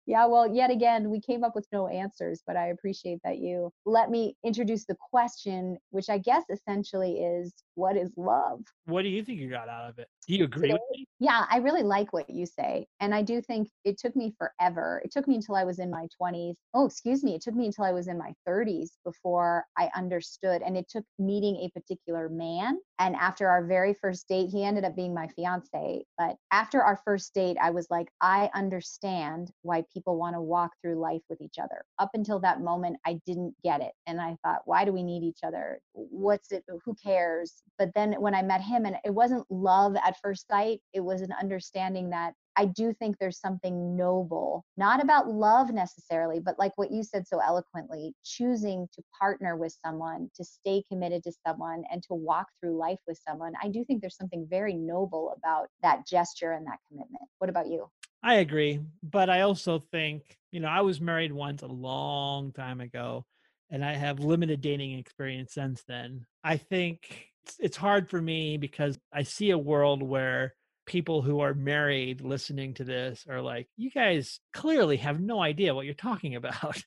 Yeah, 0.10 0.26
well, 0.26 0.52
yet 0.52 0.72
again, 0.72 1.12
we 1.12 1.22
came 1.22 1.44
up 1.44 1.54
with 1.54 1.68
no 1.72 1.88
answers, 1.88 2.42
but 2.48 2.58
I 2.58 2.70
appreciate 2.70 3.20
that 3.24 3.38
you 3.38 3.72
let 3.86 4.10
me 4.10 4.36
introduce 4.44 4.86
the 4.86 4.96
question, 5.12 5.78
which 5.92 6.10
I 6.10 6.18
guess 6.18 6.46
essentially 6.50 7.20
is 7.20 7.54
what 7.76 7.96
is 7.96 8.12
love? 8.18 8.62
What 8.86 9.04
do 9.04 9.10
you 9.10 9.24
think 9.24 9.40
you 9.40 9.52
got 9.52 9.70
out 9.70 9.88
of 9.88 10.00
it? 10.00 10.08
Do 10.30 10.36
you 10.36 10.44
agree 10.44 10.72
with 10.72 10.82
me? 10.92 11.08
Yeah, 11.20 11.48
I 11.50 11.58
really 11.58 11.82
like 11.82 12.14
what 12.14 12.30
you 12.30 12.46
say. 12.46 12.86
And 13.00 13.16
I 13.16 13.24
do 13.24 13.42
think 13.42 13.68
it 13.84 13.98
took 13.98 14.16
me 14.16 14.32
forever. 14.38 15.02
It 15.04 15.12
took 15.12 15.28
me 15.28 15.34
until 15.34 15.56
I 15.56 15.64
was 15.64 15.80
in 15.80 15.90
my 15.90 16.08
20s. 16.22 16.56
Oh, 16.76 16.86
excuse 16.86 17.24
me. 17.24 17.34
It 17.34 17.42
took 17.42 17.56
me 17.56 17.66
until 17.66 17.84
I 17.84 17.92
was 17.92 18.08
in 18.08 18.18
my 18.18 18.34
30s 18.48 18.92
before 19.04 19.66
I 19.76 19.90
understood. 19.96 20.62
And 20.62 20.78
it 20.78 20.88
took 20.88 21.04
meeting 21.18 21.56
a 21.58 21.72
particular 21.72 22.30
man. 22.30 22.78
And 23.00 23.16
after 23.16 23.50
our 23.50 23.66
very 23.66 23.96
first 23.96 24.28
date, 24.28 24.50
he 24.52 24.64
ended 24.64 24.86
up 24.86 24.96
being 24.96 25.16
my 25.16 25.28
fiance. 25.30 26.04
But 26.18 26.36
after 26.52 26.84
our 26.84 27.00
first 27.04 27.34
date, 27.34 27.58
I 27.60 27.72
was 27.72 27.88
like, 27.90 28.10
I 28.22 28.52
understand 28.54 29.52
why 29.64 29.86
people 29.92 30.16
want 30.18 30.36
to 30.36 30.42
walk 30.42 30.72
through 30.82 31.02
life 31.02 31.22
with 31.28 31.42
each 31.42 31.58
other. 31.58 31.84
Up 31.98 32.12
until 32.14 32.40
that 32.42 32.62
moment, 32.62 32.98
I 33.06 33.20
didn't 33.26 33.56
get 33.64 33.82
it. 33.82 33.94
And 34.06 34.22
I 34.22 34.38
thought, 34.44 34.62
why 34.66 34.86
do 34.86 34.94
we 34.94 35.02
need 35.02 35.24
each 35.24 35.40
other? 35.44 35.80
What's 35.94 36.52
it? 36.52 36.64
Who 36.86 36.96
cares? 37.04 37.64
But 37.80 37.90
then 37.96 38.14
when 38.20 38.36
I 38.36 38.44
met 38.44 38.62
him, 38.62 38.86
and 38.86 38.98
it 39.04 39.14
wasn't 39.14 39.50
love 39.50 39.96
at 40.06 40.19
first 40.22 40.48
sight, 40.48 40.80
it 40.94 41.00
was 41.02 41.22
an 41.22 41.34
understanding 41.40 42.10
that 42.12 42.34
I 42.56 42.66
do 42.66 42.94
think 42.94 43.18
there's 43.18 43.40
something 43.40 43.96
noble, 43.96 44.66
not 44.76 45.02
about 45.02 45.30
love 45.30 45.72
necessarily, 45.72 46.40
but 46.40 46.60
like 46.60 46.74
what 46.76 46.92
you 46.92 47.04
said 47.04 47.26
so 47.28 47.40
eloquently, 47.40 48.14
choosing 48.26 48.88
to 48.94 49.04
partner 49.18 49.56
with 49.56 49.78
someone, 49.86 50.30
to 50.36 50.44
stay 50.44 50.84
committed 50.92 51.24
to 51.24 51.32
someone, 51.48 51.84
and 51.92 52.04
to 52.04 52.14
walk 52.14 52.48
through 52.60 52.78
life 52.78 53.00
with 53.08 53.20
someone. 53.26 53.54
I 53.64 53.70
do 53.70 53.86
think 53.86 54.02
there's 54.02 54.18
something 54.18 54.46
very 54.50 54.74
noble 54.74 55.34
about 55.38 55.70
that 55.84 56.06
gesture 56.06 56.52
and 56.52 56.68
that 56.68 56.80
commitment. 56.90 57.24
What 57.38 57.50
about 57.50 57.68
you? 57.68 57.90
I 58.22 58.36
agree. 58.36 58.82
But 59.02 59.30
I 59.30 59.42
also 59.42 59.80
think, 59.80 60.38
you 60.52 60.60
know, 60.60 60.68
I 60.68 60.82
was 60.82 61.00
married 61.00 61.32
once 61.32 61.62
a 61.62 61.68
long 61.68 62.52
time 62.52 62.82
ago 62.82 63.26
and 63.70 63.86
I 63.86 63.94
have 63.94 64.20
limited 64.20 64.62
dating 64.62 64.98
experience 64.98 65.54
since 65.54 65.84
then. 65.88 66.26
I 66.44 66.58
think 66.58 67.29
it's, 67.60 67.78
hard 67.78 68.10
for 68.10 68.22
me 68.22 68.58
because 68.58 68.98
I 69.14 69.24
see 69.24 69.52
a 69.52 69.58
world 69.58 70.04
where 70.04 70.54
people 70.86 71.22
who 71.22 71.40
are 71.40 71.54
married 71.54 72.22
listening 72.22 72.74
to 72.76 72.84
this 72.84 73.26
are 73.30 73.42
like, 73.42 73.68
you 73.78 73.90
guys 73.92 74.40
clearly 74.54 74.98
have 74.98 75.20
no 75.20 75.42
idea 75.42 75.74
what 75.74 75.86
you're 75.86 75.94
talking 75.94 76.36
about. 76.36 76.82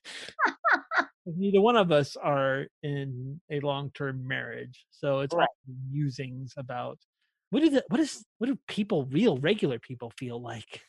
Neither 1.25 1.61
one 1.61 1.77
of 1.77 1.91
us 1.91 2.17
are 2.17 2.65
in 2.81 3.39
a 3.49 3.59
long 3.61 3.91
term 3.91 4.27
marriage. 4.27 4.85
So 4.91 5.21
it's 5.21 5.33
Right. 5.33 5.47
all 5.47 5.75
musings 5.91 6.53
about 6.57 6.99
what 7.49 7.63
is 7.63 7.73
it 7.75 7.85
what 7.87 7.99
is 7.99 8.25
what 8.39 8.47
do 8.47 8.57
people 8.67 9.05
real 9.05 9.37
regular 9.37 9.79
people 9.79 10.11
feel 10.17 10.41
like? 10.41 10.81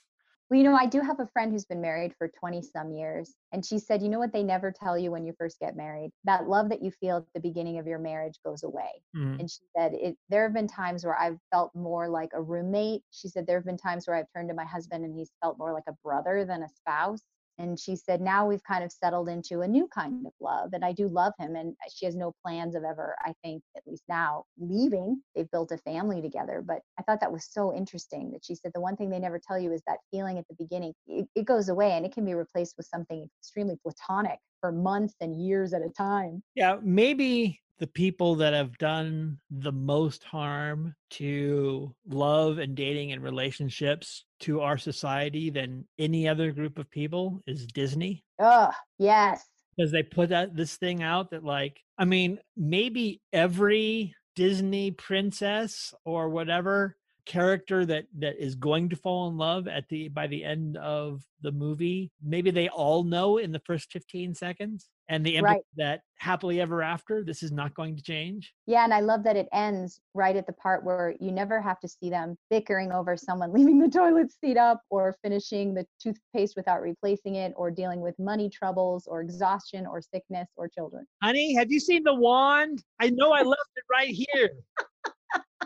Well, 0.54 0.62
you 0.62 0.70
know, 0.70 0.76
I 0.76 0.86
do 0.86 1.00
have 1.00 1.18
a 1.18 1.26
friend 1.26 1.50
who's 1.50 1.64
been 1.64 1.80
married 1.80 2.14
for 2.16 2.28
20 2.28 2.62
some 2.62 2.92
years. 2.92 3.34
And 3.50 3.66
she 3.66 3.76
said, 3.76 4.00
you 4.00 4.08
know 4.08 4.20
what 4.20 4.32
they 4.32 4.44
never 4.44 4.70
tell 4.70 4.96
you 4.96 5.10
when 5.10 5.24
you 5.24 5.32
first 5.36 5.58
get 5.58 5.76
married? 5.76 6.12
That 6.22 6.48
love 6.48 6.68
that 6.68 6.80
you 6.80 6.92
feel 6.92 7.16
at 7.16 7.24
the 7.34 7.40
beginning 7.40 7.80
of 7.80 7.88
your 7.88 7.98
marriage 7.98 8.38
goes 8.46 8.62
away. 8.62 9.02
Mm. 9.16 9.40
And 9.40 9.50
she 9.50 9.62
said, 9.76 9.94
it, 9.94 10.16
there 10.28 10.44
have 10.44 10.54
been 10.54 10.68
times 10.68 11.04
where 11.04 11.18
I've 11.18 11.38
felt 11.50 11.74
more 11.74 12.08
like 12.08 12.28
a 12.34 12.40
roommate. 12.40 13.02
She 13.10 13.26
said, 13.26 13.48
there 13.48 13.58
have 13.58 13.64
been 13.64 13.76
times 13.76 14.06
where 14.06 14.14
I've 14.14 14.32
turned 14.32 14.48
to 14.48 14.54
my 14.54 14.64
husband 14.64 15.04
and 15.04 15.12
he's 15.12 15.32
felt 15.42 15.58
more 15.58 15.72
like 15.72 15.88
a 15.88 15.96
brother 16.04 16.44
than 16.44 16.62
a 16.62 16.68
spouse. 16.68 17.22
And 17.58 17.78
she 17.78 17.96
said, 17.96 18.20
now 18.20 18.46
we've 18.46 18.62
kind 18.64 18.82
of 18.82 18.92
settled 18.92 19.28
into 19.28 19.60
a 19.60 19.68
new 19.68 19.88
kind 19.94 20.26
of 20.26 20.32
love. 20.40 20.70
And 20.72 20.84
I 20.84 20.92
do 20.92 21.08
love 21.08 21.32
him. 21.38 21.56
And 21.56 21.74
she 21.94 22.04
has 22.06 22.16
no 22.16 22.32
plans 22.44 22.74
of 22.74 22.84
ever, 22.84 23.14
I 23.24 23.32
think, 23.42 23.62
at 23.76 23.82
least 23.86 24.02
now, 24.08 24.44
leaving. 24.58 25.22
They've 25.34 25.50
built 25.50 25.72
a 25.72 25.78
family 25.78 26.20
together. 26.20 26.62
But 26.66 26.80
I 26.98 27.02
thought 27.02 27.20
that 27.20 27.32
was 27.32 27.48
so 27.50 27.74
interesting 27.74 28.32
that 28.32 28.44
she 28.44 28.54
said 28.54 28.72
the 28.74 28.80
one 28.80 28.96
thing 28.96 29.10
they 29.10 29.18
never 29.18 29.38
tell 29.38 29.58
you 29.58 29.72
is 29.72 29.82
that 29.86 29.98
feeling 30.10 30.38
at 30.38 30.46
the 30.48 30.56
beginning, 30.58 30.94
it, 31.06 31.28
it 31.34 31.44
goes 31.44 31.68
away 31.68 31.92
and 31.92 32.04
it 32.04 32.12
can 32.12 32.24
be 32.24 32.34
replaced 32.34 32.74
with 32.76 32.86
something 32.86 33.28
extremely 33.40 33.78
platonic 33.82 34.38
for 34.60 34.72
months 34.72 35.14
and 35.20 35.40
years 35.40 35.74
at 35.74 35.82
a 35.82 35.90
time. 35.90 36.42
Yeah, 36.54 36.78
maybe 36.82 37.60
the 37.78 37.86
people 37.86 38.36
that 38.36 38.52
have 38.52 38.78
done 38.78 39.38
the 39.50 39.72
most 39.72 40.22
harm 40.24 40.94
to 41.10 41.94
love 42.08 42.58
and 42.58 42.74
dating 42.74 43.12
and 43.12 43.22
relationships 43.22 44.24
to 44.44 44.60
our 44.60 44.76
society 44.76 45.48
than 45.48 45.86
any 45.98 46.28
other 46.28 46.52
group 46.52 46.78
of 46.78 46.90
people 46.90 47.40
is 47.46 47.66
Disney. 47.66 48.22
Oh, 48.38 48.70
yes. 48.98 49.42
Because 49.74 49.90
they 49.90 50.02
put 50.02 50.28
that 50.28 50.54
this 50.54 50.76
thing 50.76 51.02
out 51.02 51.30
that 51.30 51.42
like, 51.42 51.80
I 51.96 52.04
mean, 52.04 52.38
maybe 52.56 53.22
every 53.32 54.14
Disney 54.36 54.90
princess 54.90 55.94
or 56.04 56.28
whatever 56.28 56.96
character 57.26 57.86
that 57.86 58.04
that 58.18 58.36
is 58.42 58.54
going 58.54 58.88
to 58.90 58.96
fall 58.96 59.28
in 59.28 59.36
love 59.36 59.66
at 59.66 59.88
the 59.88 60.08
by 60.08 60.26
the 60.26 60.44
end 60.44 60.76
of 60.76 61.22
the 61.40 61.50
movie 61.52 62.10
maybe 62.22 62.50
they 62.50 62.68
all 62.68 63.02
know 63.02 63.38
in 63.38 63.50
the 63.52 63.60
first 63.60 63.90
15 63.92 64.34
seconds 64.34 64.88
and 65.08 65.24
the 65.24 65.40
Right. 65.42 65.60
that 65.76 66.00
happily 66.16 66.60
ever 66.60 66.82
after 66.82 67.22
this 67.22 67.42
is 67.42 67.52
not 67.52 67.74
going 67.74 67.94
to 67.96 68.02
change 68.02 68.54
Yeah, 68.66 68.84
and 68.84 68.94
I 68.94 69.00
love 69.00 69.22
that 69.24 69.36
it 69.36 69.48
ends 69.52 70.00
right 70.14 70.34
at 70.36 70.46
the 70.46 70.52
part 70.54 70.84
where 70.84 71.14
you 71.20 71.30
never 71.32 71.60
have 71.60 71.78
to 71.80 71.88
see 71.88 72.08
them 72.08 72.36
bickering 72.50 72.92
over 72.92 73.16
someone 73.16 73.52
leaving 73.58 73.78
the 73.78 73.88
toilet 73.88 74.32
seat 74.32 74.56
up 74.56 74.80
or 74.90 75.14
finishing 75.22 75.74
the 75.74 75.86
toothpaste 76.00 76.56
without 76.56 76.80
replacing 76.82 77.34
it 77.34 77.52
or 77.56 77.70
dealing 77.70 78.00
with 78.00 78.18
money 78.18 78.48
troubles 78.48 79.06
or 79.06 79.20
exhaustion 79.20 79.86
or 79.86 80.00
sickness 80.00 80.48
or 80.56 80.68
children. 80.68 81.06
honey 81.22 81.54
have 81.54 81.70
you 81.70 81.80
seen 81.80 82.02
the 82.04 82.14
wand 82.14 82.82
i 83.00 83.08
know 83.10 83.32
i 83.32 83.42
left 83.42 83.70
it 83.76 83.84
right 83.90 84.08
here 84.14 84.50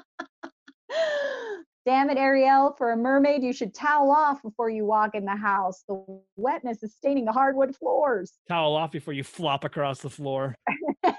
Damn 1.88 2.10
it, 2.10 2.18
Ariel, 2.18 2.74
for 2.76 2.92
a 2.92 2.96
mermaid, 2.98 3.42
you 3.42 3.54
should 3.54 3.72
towel 3.72 4.10
off 4.10 4.42
before 4.42 4.68
you 4.68 4.84
walk 4.84 5.14
in 5.14 5.24
the 5.24 5.34
house. 5.34 5.84
The 5.88 6.04
wetness 6.36 6.82
is 6.82 6.94
staining 6.94 7.24
the 7.24 7.32
hardwood 7.32 7.74
floors. 7.74 8.34
towel 8.46 8.76
off 8.76 8.90
before 8.90 9.14
you 9.14 9.24
flop 9.24 9.64
across 9.64 10.00
the 10.00 10.10
floor 10.10 10.54
all 11.06 11.14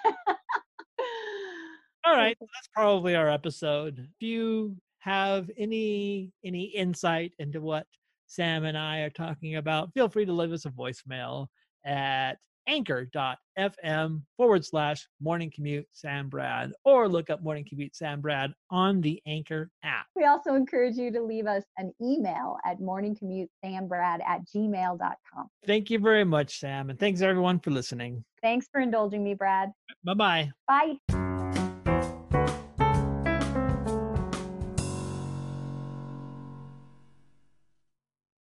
right 2.05 2.37
that's 2.39 2.69
probably 2.71 3.15
our 3.15 3.27
episode 3.27 3.97
if 3.97 4.21
you 4.21 4.77
have 4.99 5.49
any 5.57 6.31
any 6.45 6.65
insight 6.65 7.33
into 7.39 7.61
what 7.61 7.87
sam 8.27 8.63
and 8.63 8.77
i 8.77 8.99
are 8.99 9.09
talking 9.09 9.55
about 9.55 9.91
feel 9.95 10.07
free 10.07 10.25
to 10.25 10.33
leave 10.33 10.51
us 10.51 10.65
a 10.65 10.69
voicemail 10.69 11.47
at 11.83 12.37
anchor.fm 12.67 14.21
forward 14.37 14.65
slash 14.65 15.07
morning 15.21 15.51
commute 15.53 15.85
sam 15.91 16.29
brad 16.29 16.71
or 16.85 17.07
look 17.07 17.29
up 17.29 17.41
morning 17.43 17.65
commute 17.67 17.95
sam 17.95 18.21
brad 18.21 18.51
on 18.69 19.01
the 19.01 19.21
anchor 19.27 19.69
app 19.83 20.05
We 20.15 20.25
also 20.25 20.53
encourage 20.55 20.95
you 20.95 21.11
to 21.11 21.21
leave 21.21 21.47
us 21.47 21.63
an 21.77 21.93
email 22.01 22.57
at 22.65 22.79
morningcommutesambrad 22.79 24.19
at 24.25 24.41
gmail.com. 24.55 25.47
thank 25.65 25.89
you 25.89 25.99
very 25.99 26.23
much 26.25 26.59
sam 26.59 26.89
and 26.89 26.99
thanks 26.99 27.21
everyone 27.21 27.59
for 27.59 27.71
listening 27.71 28.23
Thanks 28.41 28.67
for 28.71 28.79
indulging 28.79 29.21
me, 29.23 29.33
Brad. 29.33 29.71
bye 30.05 30.13
bye 30.13 30.51
Bye. 30.67 30.93